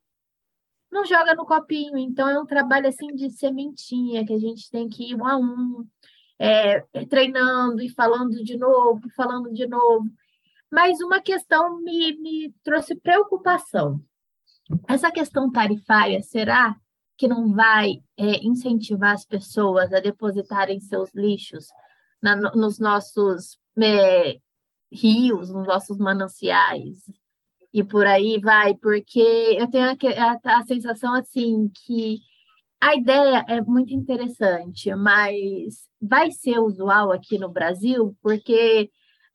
[0.91, 4.87] Não joga no copinho, então é um trabalho assim de sementinha que a gente tem
[4.87, 5.85] que ir um a um
[6.39, 10.09] é, treinando e falando de novo, falando de novo.
[10.71, 14.01] Mas uma questão me, me trouxe preocupação.
[14.87, 16.75] Essa questão tarifária, será
[17.17, 21.67] que não vai é, incentivar as pessoas a depositarem seus lixos
[22.21, 24.37] na, nos nossos é,
[24.91, 27.09] rios, nos nossos mananciais?
[27.71, 29.95] E por aí vai, porque eu tenho a,
[30.43, 32.19] a, a sensação assim que
[32.85, 38.91] a ideia é muito interessante, mas vai ser usual aqui no Brasil, porque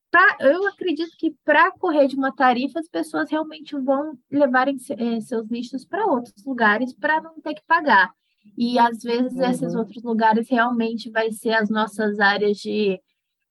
[0.08, 5.20] pra, eu acredito que para correr de uma tarifa, as pessoas realmente vão levarem é,
[5.20, 8.12] seus lixos para outros lugares para não ter que pagar.
[8.57, 9.51] E às vezes uhum.
[9.51, 13.01] esses outros lugares realmente vai ser as nossas áreas de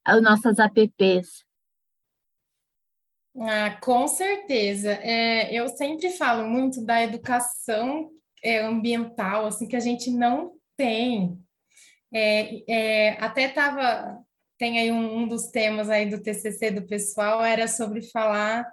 [0.06, 1.44] as nossas APPs.
[3.38, 4.92] Ah, com certeza.
[4.92, 8.10] É, eu sempre falo muito da educação
[8.44, 11.38] é, ambiental, assim, que a gente não tem.
[12.14, 14.18] É, é, até estava,
[14.58, 18.66] tem aí um, um, dos temas aí do TCC do pessoal, era sobre falar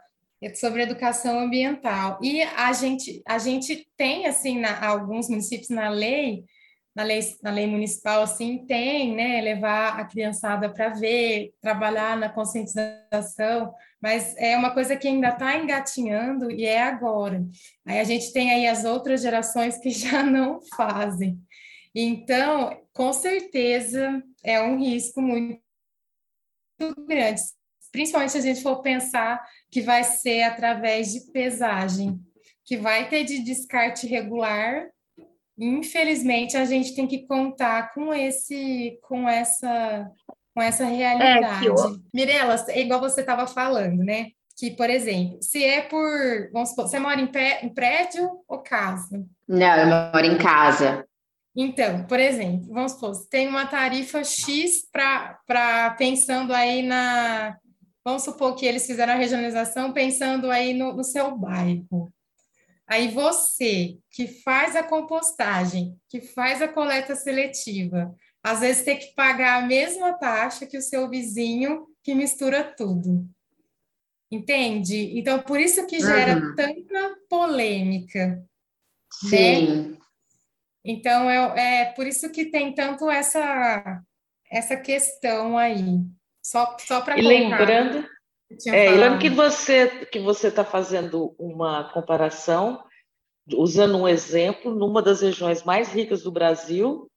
[0.55, 2.19] sobre educação ambiental.
[2.23, 6.45] E a gente, a gente tem, assim, na, alguns municípios na lei,
[6.97, 12.31] na lei, na lei municipal, assim, tem, né, levar a criançada para ver, trabalhar na
[12.31, 17.45] conscientização, mas é uma coisa que ainda está engatinhando e é agora.
[17.85, 21.39] Aí a gente tem aí as outras gerações que já não fazem.
[21.95, 25.61] Então, com certeza, é um risco muito
[27.07, 27.43] grande,
[27.93, 32.19] principalmente se a gente for pensar que vai ser através de pesagem,
[32.65, 34.89] que vai ter de descarte regular
[35.59, 40.11] infelizmente a gente tem que contar com esse com essa
[40.57, 41.67] com essa realidade.
[41.67, 41.75] É, eu...
[42.15, 44.29] Mirela, é igual você estava falando, né?
[44.59, 46.51] Que, por exemplo, se é por.
[46.51, 49.23] Vamos supor, você mora em, pé, em prédio ou casa?
[49.47, 51.05] Não, eu moro em casa.
[51.55, 57.59] Então, por exemplo, vamos supor, tem uma tarifa X para pensando aí na.
[58.03, 62.11] Vamos supor que eles fizeram a regionalização pensando aí no, no seu bairro.
[62.89, 69.13] Aí você que faz a compostagem, que faz a coleta seletiva, às vezes tem que
[69.15, 73.29] pagar a mesma taxa que o seu vizinho que mistura tudo.
[74.31, 75.19] Entende?
[75.19, 76.55] Então, por isso que gera uhum.
[76.55, 78.27] tanta polêmica.
[79.25, 79.29] Né?
[79.31, 79.67] Sim.
[79.67, 79.99] Né?
[80.85, 84.01] Então, é, é por isso que tem tanto essa,
[84.51, 86.01] essa questão aí.
[86.41, 88.09] Só, só para E lembrando,
[88.67, 92.83] é, lembrando que você que você está fazendo uma comparação,
[93.55, 97.11] usando um exemplo, numa das regiões mais ricas do Brasil,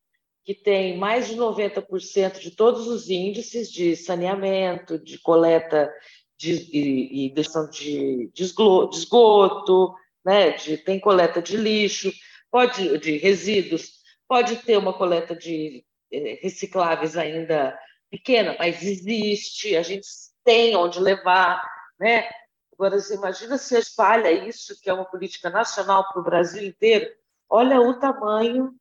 [0.44, 5.92] que tem mais de 90% de todos os índices de saneamento, de coleta
[6.38, 9.94] de, e, e de, de esgoto,
[10.26, 10.52] né?
[10.52, 12.12] de, tem coleta de lixo,
[12.50, 17.78] pode de resíduos, pode ter uma coleta de eh, recicláveis ainda
[18.10, 20.08] pequena, mas existe, a gente
[20.44, 21.64] tem onde levar,
[22.00, 22.30] né?
[22.74, 27.10] Agora, você imagina se espalha isso, que é uma política nacional para o Brasil inteiro.
[27.50, 28.74] Olha o tamanho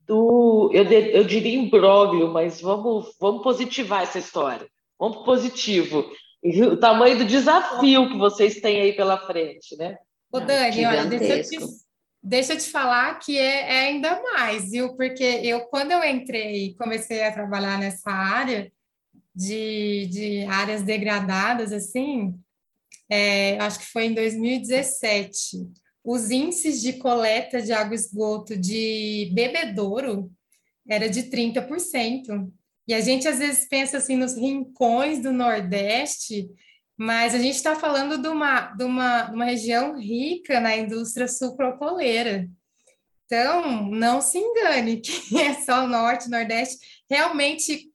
[0.00, 4.66] do, eu, eu diria imbróglio, mas vamos, vamos positivar essa história.
[4.98, 6.10] Vamos positivo.
[6.42, 9.98] E o tamanho do desafio que vocês têm aí pela frente, né?
[10.32, 11.66] Ô, Dani, olha, deixa eu, te,
[12.22, 14.96] deixa eu te falar que é, é ainda mais, viu?
[14.96, 18.72] Porque eu, quando eu entrei e comecei a trabalhar nessa área,
[19.38, 22.34] de, de áreas degradadas, assim,
[23.08, 25.58] é, acho que foi em 2017.
[26.04, 30.28] Os índices de coleta de água esgoto de bebedouro
[30.88, 32.50] era de 30%.
[32.88, 36.50] E a gente às vezes pensa assim nos rincões do Nordeste,
[36.96, 41.28] mas a gente está falando de uma, de, uma, de uma região rica na indústria
[41.28, 42.48] sucrocoleira.
[43.24, 46.78] Então, não se engane que é só o Norte, Nordeste.
[47.08, 47.87] Realmente,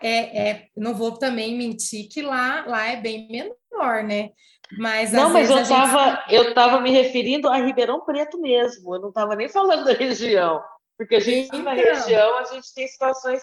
[0.00, 4.30] é, é, não vou também mentir que lá, lá é bem menor, né?
[4.78, 6.34] Mas não, mas eu estava gente...
[6.34, 8.94] eu tava me referindo a Ribeirão Preto mesmo.
[8.94, 10.62] Eu não estava nem falando da região,
[10.96, 13.42] porque a gente então, na região a gente tem situações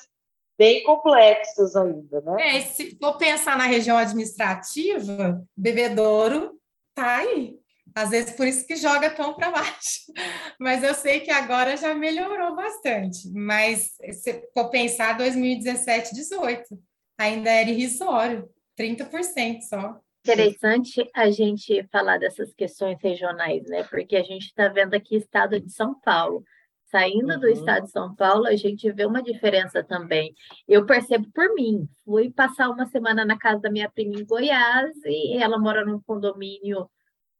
[0.57, 2.57] bem complexas ainda, né?
[2.57, 6.59] É, se for pensar na região administrativa, Bebedouro
[6.93, 7.59] tá aí.
[7.95, 10.01] Às vezes por isso que joga tão para baixo.
[10.59, 13.31] Mas eu sei que agora já melhorou bastante.
[13.31, 16.77] Mas se for pensar 2017, 18,
[17.17, 19.97] ainda era irrisório, 30% só.
[20.25, 23.83] Interessante a gente falar dessas questões regionais, né?
[23.83, 26.43] Porque a gente está vendo aqui o estado de São Paulo.
[26.87, 27.39] Saindo uhum.
[27.39, 30.33] do estado de São Paulo, a gente vê uma diferença também.
[30.67, 31.87] Eu percebo por mim.
[32.03, 35.99] Fui passar uma semana na casa da minha prima em Goiás e ela mora num
[36.01, 36.89] condomínio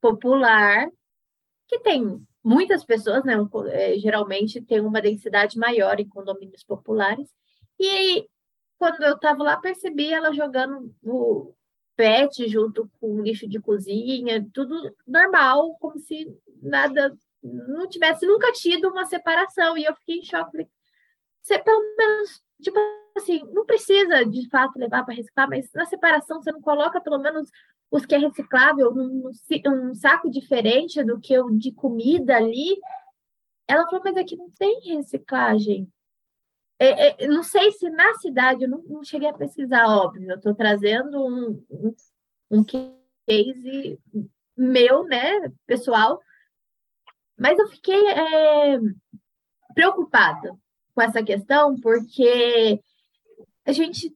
[0.05, 0.87] popular,
[1.67, 3.33] que tem muitas pessoas, né?
[3.71, 7.27] É, geralmente tem uma densidade maior em condomínios populares.
[7.79, 8.27] E
[8.77, 11.55] quando eu estava lá, percebi ela jogando o
[11.95, 16.31] pet junto com lixo de cozinha, tudo normal, como se
[16.61, 19.75] nada não tivesse nunca tido uma separação.
[19.75, 20.67] E eu fiquei em choque.
[21.41, 22.77] Você pelo menos, tipo
[23.15, 27.19] assim, não precisa de fato levar para reciclar, mas na separação você não coloca pelo
[27.19, 27.49] menos
[27.91, 29.29] os que é reciclável num,
[29.67, 32.77] um saco diferente do que o de comida ali.
[33.67, 35.89] Ela falou, mas aqui não tem reciclagem.
[36.77, 40.35] É, é, não sei se na cidade, eu não, não cheguei a pesquisar, óbvio, eu
[40.35, 41.95] estou trazendo um, um,
[42.51, 43.97] um case
[44.57, 46.19] meu, né, pessoal,
[47.37, 48.79] mas eu fiquei é,
[49.73, 50.57] preocupada
[50.93, 52.81] com essa questão, porque
[53.65, 54.13] a gente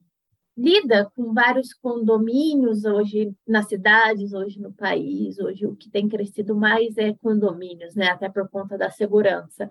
[0.56, 6.54] lida com vários condomínios hoje nas cidades, hoje no país, hoje o que tem crescido
[6.54, 8.08] mais é condomínios, né?
[8.08, 9.68] Até por conta da segurança.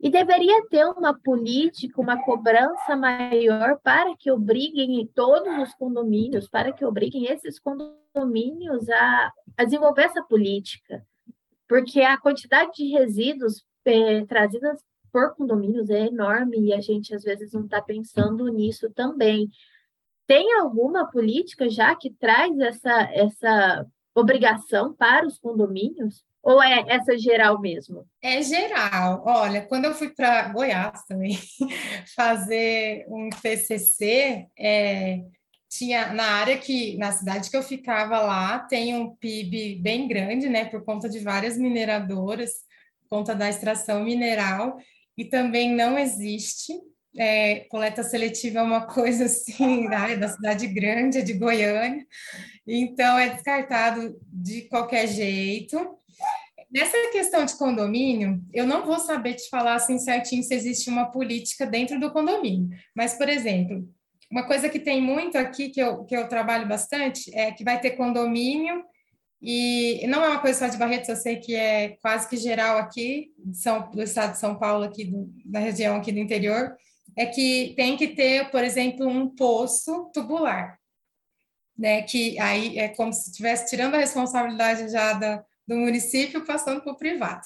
[0.00, 6.72] E deveria ter uma política, uma cobrança maior para que obriguem todos os condomínios, para
[6.72, 11.06] que obriguem esses condomínios a, a desenvolver essa política.
[11.68, 14.80] Porque a quantidade de resíduos é, trazidas
[15.14, 19.48] por condomínios é enorme e a gente às vezes não está pensando nisso também.
[20.26, 26.24] Tem alguma política já que traz essa, essa obrigação para os condomínios?
[26.42, 28.04] Ou é essa geral mesmo?
[28.20, 29.22] É geral.
[29.24, 31.38] Olha, quando eu fui para Goiás também
[32.16, 35.20] fazer um TCC, é,
[35.70, 40.48] tinha na área que na cidade que eu ficava lá tem um PIB bem grande,
[40.48, 42.50] né, por conta de várias mineradoras,
[43.02, 44.76] por conta da extração mineral
[45.16, 46.72] e também não existe
[47.16, 52.04] é, coleta seletiva é uma coisa assim da, da cidade grande, é de Goiânia,
[52.66, 55.98] então é descartado de qualquer jeito.
[56.70, 61.10] Nessa questão de condomínio, eu não vou saber te falar assim certinho se existe uma
[61.10, 63.88] política dentro do condomínio, mas, por exemplo,
[64.30, 67.80] uma coisa que tem muito aqui, que eu, que eu trabalho bastante, é que vai
[67.80, 68.82] ter condomínio,
[69.40, 72.78] e não é uma coisa só de Barretos, eu sei que é quase que geral
[72.78, 76.74] aqui, São, do estado de São Paulo, aqui do, da região aqui do interior,
[77.16, 80.78] é que tem que ter, por exemplo, um poço tubular,
[81.76, 82.02] né?
[82.02, 86.92] Que aí é como se estivesse tirando a responsabilidade já da, do município, passando para
[86.92, 87.42] o privado.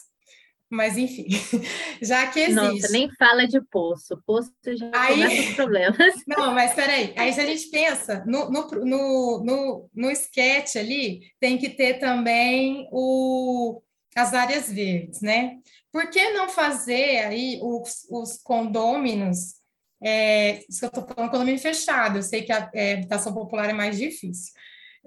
[0.70, 1.26] Mas, enfim,
[2.02, 2.54] já que existe.
[2.54, 4.22] Nossa, nem fala de poço.
[4.26, 5.14] Poço já aí...
[5.14, 6.14] começa os problemas.
[6.28, 7.14] Não, mas peraí.
[7.16, 11.98] Aí, se a gente pensa no, no, no, no, no sketch ali, tem que ter
[11.98, 13.80] também o,
[14.14, 15.56] as áreas verdes, né?
[15.90, 19.58] Por que não fazer aí os, os condôminos
[20.00, 23.68] é, isso que eu estou falando condomínio fechado, eu sei que a é, habitação popular
[23.68, 24.54] é mais difícil.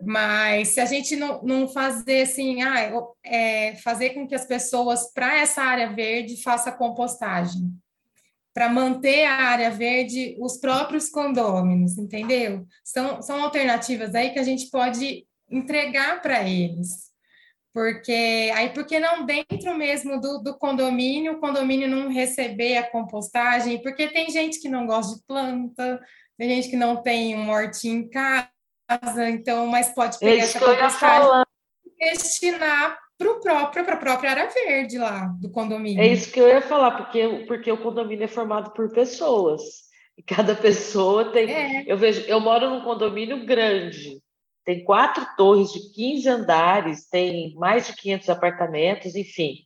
[0.04, 2.92] Mas se a gente não, não fazer assim, ah,
[3.24, 7.72] é, fazer com que as pessoas para essa área verde faça compostagem,
[8.54, 12.66] para manter a área verde os próprios condôminos, entendeu?
[12.84, 17.12] São, são alternativas aí que a gente pode entregar para eles.
[17.74, 23.82] Porque aí, porque não dentro mesmo do, do condomínio, o condomínio não receber a compostagem,
[23.82, 26.02] porque tem gente que não gosta de planta,
[26.38, 28.50] tem gente que não tem um hortinho em casa,
[29.30, 31.44] então, mas pode pegar essa compostagem
[31.86, 36.02] e destinar para próprio para a própria área verde lá do condomínio.
[36.02, 39.62] É isso que eu ia falar, porque, porque o condomínio é formado por pessoas.
[40.18, 41.52] E cada pessoa tem.
[41.52, 41.84] É.
[41.86, 44.22] Eu vejo, eu moro num condomínio grande
[44.64, 49.66] tem quatro torres de 15 andares, tem mais de 500 apartamentos, enfim.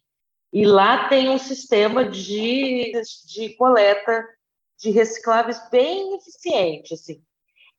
[0.53, 2.91] E lá tem um sistema de,
[3.27, 4.25] de coleta
[4.79, 7.21] de recicláveis bem eficiente, assim.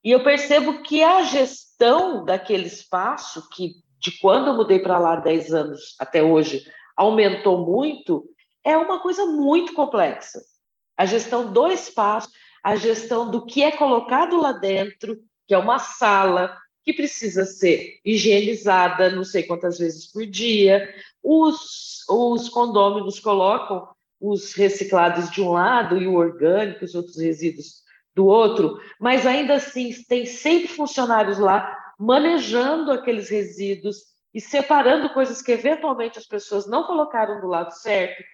[0.07, 5.17] E eu percebo que a gestão daquele espaço, que de quando eu mudei para lá
[5.17, 6.65] 10 anos até hoje,
[6.97, 8.25] aumentou muito,
[8.63, 10.41] é uma coisa muito complexa.
[10.97, 12.29] A gestão do espaço,
[12.63, 17.99] a gestão do que é colocado lá dentro, que é uma sala, que precisa ser
[18.05, 20.89] higienizada não sei quantas vezes por dia.
[21.21, 23.89] Os, os condôminos colocam
[24.21, 27.85] os reciclados de um lado e o orgânico, os outros resíduos
[28.17, 33.99] do outro, mas ainda assim tem sempre funcionários lá manejando aqueles resíduos
[34.33, 38.25] e separando coisas que eventualmente as pessoas não colocaram do lado certo.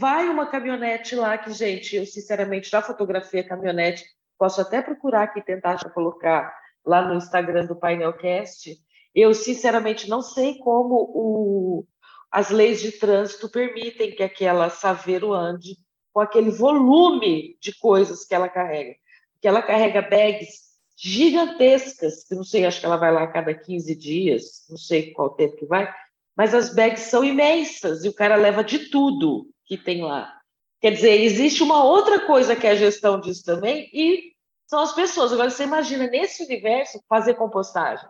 [0.00, 4.02] Vai uma caminhonete lá que, gente, eu sinceramente já fotografei a caminhonete,
[4.38, 6.50] posso até procurar aqui tentar colocar
[6.84, 8.78] lá no Instagram do Painelcast,
[9.14, 11.86] eu sinceramente não sei como o,
[12.30, 15.76] as leis de trânsito permitem que aquela Saveiro ande
[16.14, 18.94] com aquele volume de coisas que ela carrega.
[19.40, 23.54] Que ela carrega bags gigantescas, que não sei, acho que ela vai lá a cada
[23.54, 25.88] 15 dias, não sei qual tempo que vai,
[26.36, 30.36] mas as bags são imensas e o cara leva de tudo que tem lá.
[30.80, 34.32] Quer dizer, existe uma outra coisa que é a gestão disso também, e
[34.66, 35.32] são as pessoas.
[35.32, 38.08] Agora, você imagina nesse universo fazer compostagem.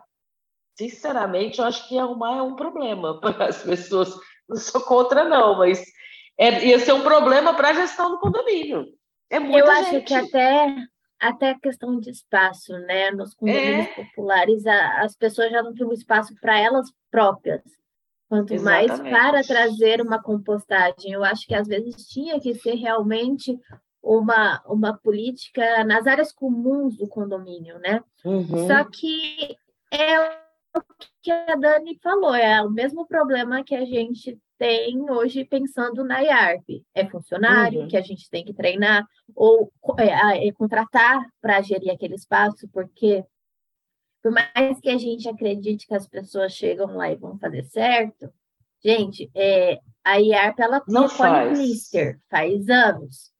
[0.77, 4.13] Sinceramente, eu acho que arrumar é um problema para as pessoas.
[4.47, 5.83] Não sou contra, não, mas
[6.37, 8.87] é, ia ser um problema para a gestão do condomínio.
[9.29, 9.95] É muita eu gente.
[9.95, 10.75] acho que até,
[11.19, 13.11] até a questão de espaço, né?
[13.11, 13.95] Nos condomínios é.
[13.95, 17.61] populares, a, as pessoas já não têm um espaço para elas próprias.
[18.27, 19.01] Quanto Exatamente.
[19.01, 21.11] mais para trazer uma compostagem.
[21.11, 23.59] Eu acho que às vezes tinha que ser realmente
[24.01, 28.03] uma, uma política nas áreas comuns do condomínio, né?
[28.23, 28.67] Uhum.
[28.67, 29.57] Só que
[29.91, 30.19] é
[30.77, 30.81] o
[31.29, 36.19] que a Dani falou, é o mesmo problema que a gente tem hoje pensando na
[36.21, 36.83] IARP.
[36.93, 37.87] É funcionário uhum.
[37.87, 39.05] que a gente tem que treinar
[39.35, 43.23] ou é, é contratar para gerir aquele espaço, porque
[44.23, 48.33] por mais que a gente acredite que as pessoas chegam lá e vão fazer certo,
[48.83, 51.57] gente, é, a IARP ela não faz.
[51.57, 53.31] blister faz anos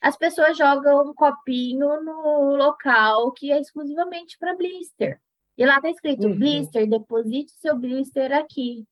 [0.00, 5.20] as pessoas jogam um copinho no local que é exclusivamente para blister.
[5.58, 6.38] E lá está escrito: uhum.
[6.38, 8.86] blister, deposite seu blister aqui.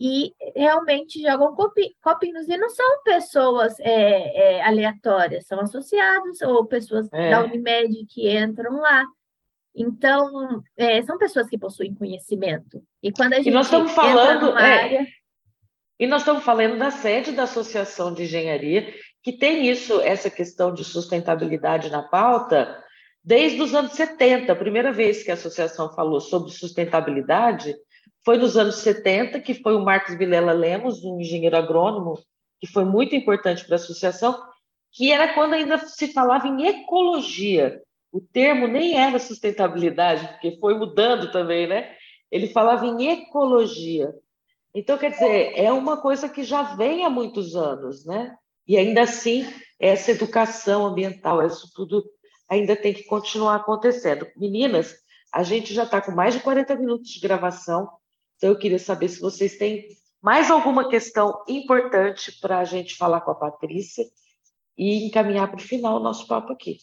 [0.00, 2.48] e realmente jogam copinhos.
[2.48, 7.30] E não são pessoas é, é, aleatórias, são associados ou pessoas é.
[7.30, 9.04] da Unimed que entram lá.
[9.74, 12.82] Então, é, são pessoas que possuem conhecimento.
[13.02, 15.06] E quando a gente e nós estamos falando, é, área...
[15.98, 18.92] E nós estamos falando da sede da Associação de Engenharia,
[19.22, 22.82] que tem isso, essa questão de sustentabilidade na pauta,
[23.22, 24.52] desde os anos 70.
[24.52, 27.74] A primeira vez que a associação falou sobre sustentabilidade
[28.24, 32.18] foi nos anos 70, que foi o Marcos Vilela Lemos, um engenheiro agrônomo,
[32.60, 34.38] que foi muito importante para a associação,
[34.92, 37.80] que era quando ainda se falava em ecologia.
[38.12, 41.94] O termo nem era sustentabilidade, porque foi mudando também, né?
[42.30, 44.12] Ele falava em ecologia.
[44.74, 48.34] Então, quer dizer, é uma coisa que já vem há muitos anos, né?
[48.66, 49.46] E ainda assim,
[49.78, 52.04] essa educação ambiental, isso tudo
[52.50, 54.26] ainda tem que continuar acontecendo.
[54.36, 54.96] Meninas,
[55.32, 57.88] a gente já está com mais de 40 minutos de gravação,
[58.36, 59.88] então eu queria saber se vocês têm
[60.20, 64.04] mais alguma questão importante para a gente falar com a Patrícia
[64.76, 66.78] e encaminhar para o final o nosso papo aqui.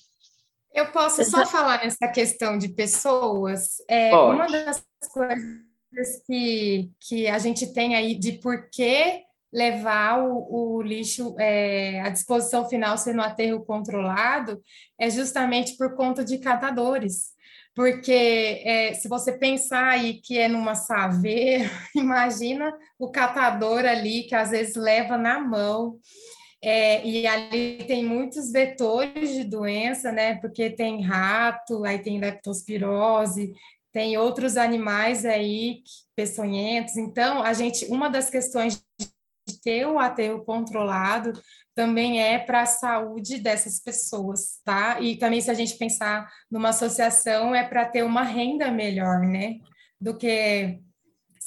[0.74, 3.78] Eu posso só falar nessa questão de pessoas.
[3.90, 10.78] É, uma das coisas que, que a gente tem aí de por que levar o,
[10.78, 14.62] o lixo é, à disposição final sendo aterro controlado
[15.00, 17.36] é justamente por conta de catadores.
[17.76, 24.34] Porque é, se você pensar aí que é numa saveira, imagina o catador ali que
[24.34, 26.00] às vezes leva na mão.
[26.60, 30.36] É, e ali tem muitos vetores de doença, né?
[30.42, 33.54] Porque tem rato, aí tem leptospirose,
[33.92, 35.84] tem outros animais aí
[36.16, 36.98] peçonhentos.
[36.98, 38.84] Então, a gente, uma das questões
[39.62, 41.34] ter o aterro controlado
[41.76, 45.00] também é para a saúde dessas pessoas, tá?
[45.00, 49.58] E também se a gente pensar numa associação é para ter uma renda melhor, né?
[50.02, 50.80] Do que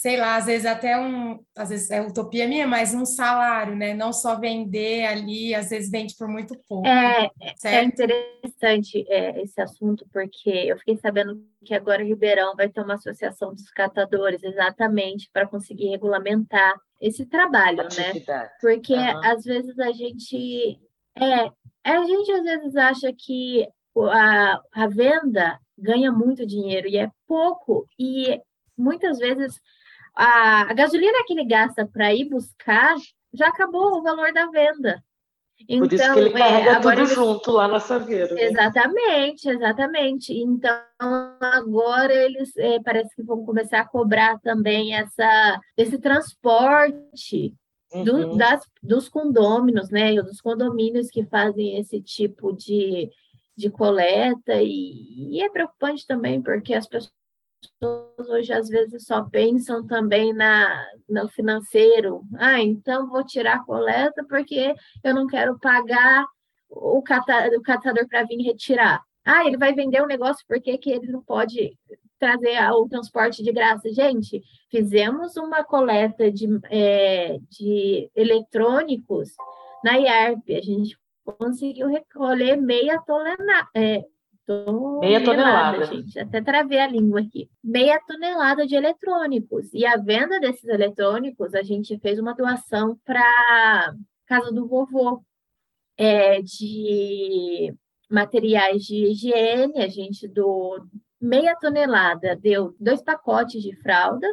[0.01, 3.93] sei lá, às vezes até um, às vezes é utopia minha, mas um salário, né?
[3.93, 6.89] Não só vender ali, às vezes vende por muito pouco.
[6.89, 7.31] É,
[7.65, 12.95] é interessante é, esse assunto, porque eu fiquei sabendo que agora Ribeirão vai ter uma
[12.95, 18.25] associação dos catadores, exatamente, para conseguir regulamentar esse trabalho, Atividade.
[18.27, 18.51] né?
[18.59, 19.21] Porque uhum.
[19.23, 20.81] às vezes a gente.
[21.15, 21.51] É,
[21.85, 23.69] a gente às vezes acha que
[24.11, 28.41] a, a venda ganha muito dinheiro e é pouco, e
[28.79, 29.61] muitas vezes
[30.15, 32.97] a, a gasolina que ele gasta para ir buscar
[33.33, 35.03] já acabou o valor da venda.
[35.69, 37.07] Então, Por isso que ele então, é, carrega é, tudo ele...
[37.07, 38.35] junto lá na Saveiro.
[38.35, 38.45] Né?
[38.45, 40.33] Exatamente, exatamente.
[40.33, 40.81] Então,
[41.41, 47.55] agora eles é, parece que vão começar a cobrar também essa, esse transporte
[47.93, 48.05] uhum.
[48.05, 50.15] do, das, dos condôminos, né?
[50.15, 53.11] Dos condomínios que fazem esse tipo de,
[53.57, 54.63] de coleta.
[54.63, 57.13] E, e é preocupante também, porque as pessoas
[57.61, 62.23] pessoas hoje às vezes só pensam também na, no financeiro.
[62.37, 66.25] Ah, então vou tirar a coleta porque eu não quero pagar
[66.69, 69.01] o, cata, o catador para vir retirar.
[69.25, 71.77] Ah, ele vai vender o um negócio porque que ele não pode
[72.19, 73.91] trazer o transporte de graça.
[73.93, 79.31] Gente, fizemos uma coleta de, é, de eletrônicos
[79.83, 80.55] na IARP.
[80.55, 84.05] A gente conseguiu recolher meia tonelada, é,
[85.01, 86.19] Meia tonelada, gente.
[86.19, 87.49] Até travei a língua aqui.
[87.63, 89.73] Meia tonelada de eletrônicos.
[89.73, 93.95] E a venda desses eletrônicos, a gente fez uma doação para
[94.27, 95.23] casa do vovô
[95.97, 97.75] é, de
[98.11, 99.83] materiais de higiene.
[99.83, 100.81] A gente doou
[101.21, 104.27] meia tonelada, deu dois pacotes de fralda,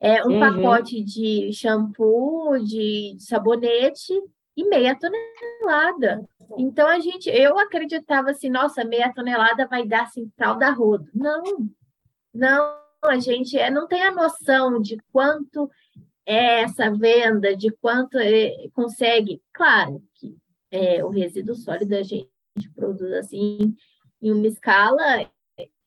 [0.00, 0.40] é, um uhum.
[0.40, 4.14] pacote de shampoo, de sabonete
[4.56, 6.26] e meia tonelada.
[6.58, 11.08] Então a gente, eu acreditava assim, nossa, meia tonelada vai dar assim tal da rodo.
[11.14, 11.42] Não,
[12.32, 15.70] não, a gente é, não tem a noção de quanto
[16.26, 19.42] é essa venda, de quanto é, consegue.
[19.52, 20.36] Claro que
[20.70, 22.28] é, o resíduo sólido a gente
[22.74, 23.74] produz assim
[24.20, 25.30] em uma escala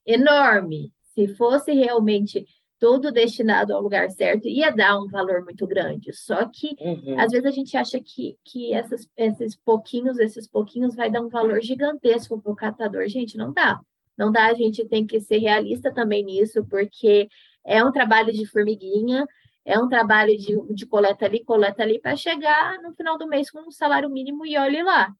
[0.05, 0.91] enorme.
[1.13, 2.45] Se fosse realmente
[2.85, 6.13] tudo destinado ao lugar certo, ia dar um valor muito grande.
[6.13, 7.19] Só que, uhum.
[7.19, 11.27] às vezes, a gente acha que, que essas, esses pouquinhos, esses pouquinhos vai dar um
[11.27, 13.07] valor gigantesco para o catador.
[13.07, 13.81] Gente, não dá.
[14.15, 17.27] Não dá, a gente tem que ser realista também nisso, porque
[17.65, 19.25] é um trabalho de formiguinha,
[19.65, 23.49] é um trabalho de, de coleta ali, coleta ali, para chegar no final do mês
[23.49, 25.11] com um salário mínimo e olhe lá.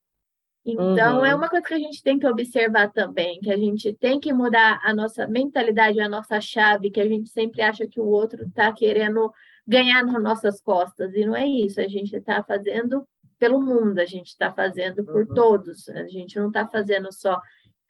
[0.66, 1.26] Então, é uhum.
[1.26, 4.34] é uma coisa que a gente tem que observar também, que a gente tem que
[4.34, 8.44] mudar a nossa mentalidade, a nossa chave, que a gente sempre acha que o outro
[8.44, 9.32] está querendo
[9.68, 13.08] ganhar nas nossas costas, e não é isso, a gente está fazendo
[13.38, 15.34] pelo mundo, a gente está fazendo por uhum.
[15.36, 17.40] todos, a gente não está fazendo só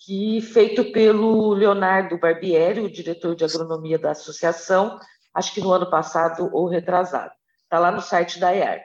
[0.06, 4.98] que feito pelo Leonardo Barbieri, o diretor de agronomia da associação,
[5.34, 7.34] acho que no ano passado ou retrasado.
[7.64, 8.82] Está lá no site da IAR.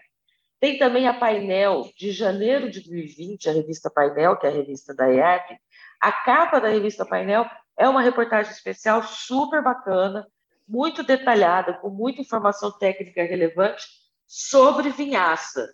[0.60, 4.94] Tem também a Painel, de janeiro de 2020, a revista Painel, que é a revista
[4.94, 5.58] da IARP.
[6.00, 7.46] A capa da revista Painel
[7.78, 10.26] é uma reportagem especial super bacana,
[10.66, 13.84] muito detalhada, com muita informação técnica relevante
[14.26, 15.68] sobre vinhaça.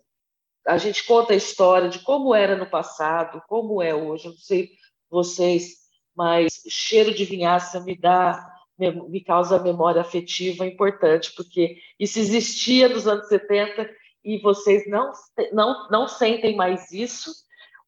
[0.67, 4.27] A gente conta a história de como era no passado, como é hoje.
[4.27, 4.71] Eu não sei
[5.09, 5.77] vocês,
[6.15, 8.47] mas cheiro de vinhaça me dá,
[8.79, 13.89] me causa memória afetiva importante, porque isso existia nos anos 70
[14.25, 15.13] e vocês não,
[15.53, 17.31] não, não sentem mais isso.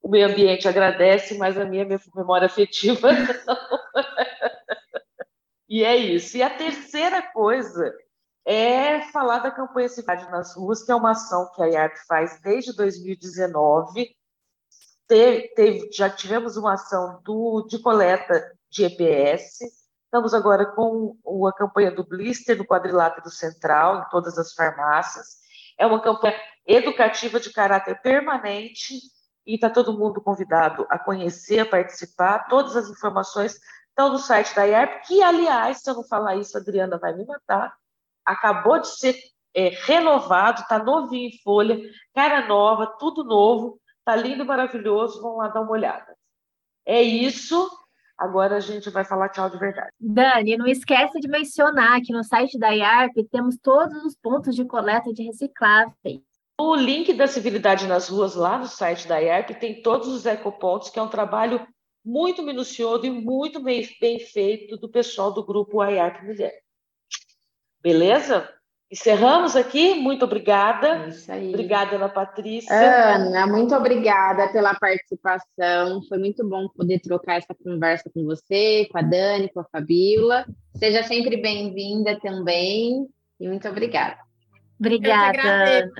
[0.02, 3.12] O meio ambiente agradece, mas a minha memória afetiva
[3.46, 3.56] não.
[5.72, 6.36] E é isso.
[6.36, 7.96] E a terceira coisa
[8.44, 12.38] é falar da campanha Cidade nas Ruas, que é uma ação que a IARP faz
[12.42, 14.14] desde 2019.
[15.08, 19.60] Teve, teve, já tivemos uma ação do, de coleta de EPS.
[20.04, 21.16] Estamos agora com
[21.48, 25.38] a campanha do Blister no quadrilátero central, em todas as farmácias.
[25.78, 28.92] É uma campanha educativa de caráter permanente
[29.46, 32.46] e está todo mundo convidado a conhecer, a participar.
[32.50, 33.58] Todas as informações
[33.92, 37.14] estão no site da IARP, que, aliás, se eu não falar isso, a Adriana vai
[37.14, 37.74] me matar,
[38.24, 39.14] acabou de ser
[39.54, 41.78] é, renovado, está novinho em folha,
[42.14, 46.16] cara nova, tudo novo, está lindo, maravilhoso, vão lá dar uma olhada.
[46.86, 47.70] É isso,
[48.16, 49.90] agora a gente vai falar tchau de verdade.
[50.00, 54.64] Dani, não esquece de mencionar que no site da IARP temos todos os pontos de
[54.64, 56.20] coleta de recicláveis.
[56.58, 60.90] O link da civilidade nas ruas lá no site da IARP tem todos os ecopontos,
[60.90, 61.66] que é um trabalho
[62.04, 66.52] muito minucioso e muito bem, bem feito do pessoal do grupo IARP Mulher.
[67.80, 68.48] Beleza?
[68.92, 71.06] Encerramos aqui, muito obrigada.
[71.06, 71.48] É isso aí.
[71.48, 73.16] Obrigada, Ana Patrícia.
[73.16, 76.02] Ana, muito obrigada pela participação.
[76.06, 80.44] Foi muito bom poder trocar essa conversa com você, com a Dani, com a Fabíola.
[80.76, 83.08] Seja sempre bem-vinda também.
[83.40, 84.18] E muito obrigada.
[84.78, 85.90] Obrigada.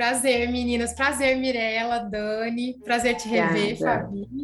[0.00, 0.94] Prazer, meninas.
[0.94, 2.72] Prazer, Mirella, Dani.
[2.82, 4.26] Prazer te rever, Fabi.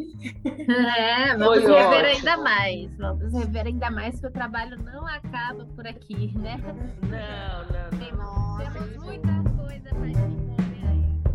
[0.98, 2.28] É, vamos Foi rever ótimo.
[2.28, 2.96] ainda mais.
[2.98, 6.60] Vamos rever ainda mais, que o trabalho não acaba por aqui, né?
[7.00, 7.98] Não, não.
[7.98, 11.30] Temos, temos muita coisa para desenvolver ainda.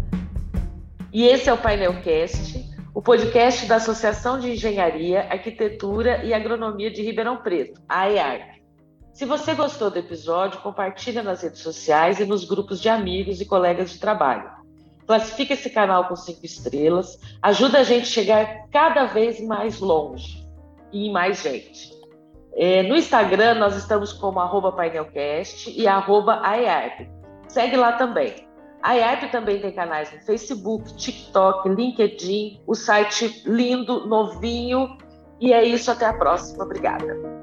[1.11, 2.63] E esse é o Painelcast,
[2.93, 8.60] o podcast da Associação de Engenharia, Arquitetura e Agronomia de Ribeirão Preto, a AEARP.
[9.13, 13.45] Se você gostou do episódio, compartilhe nas redes sociais e nos grupos de amigos e
[13.45, 14.49] colegas de trabalho.
[15.05, 20.47] Classifique esse canal com cinco estrelas, ajuda a gente a chegar cada vez mais longe
[20.93, 21.91] e em mais gente.
[22.55, 27.09] É, no Instagram, nós estamos como arroba painelcast e arroba AEARP.
[27.47, 28.47] Segue lá também.
[28.81, 34.97] A IARP também tem canais no Facebook, TikTok, LinkedIn, o site lindo, novinho.
[35.39, 36.63] E é isso, até a próxima.
[36.63, 37.40] Obrigada.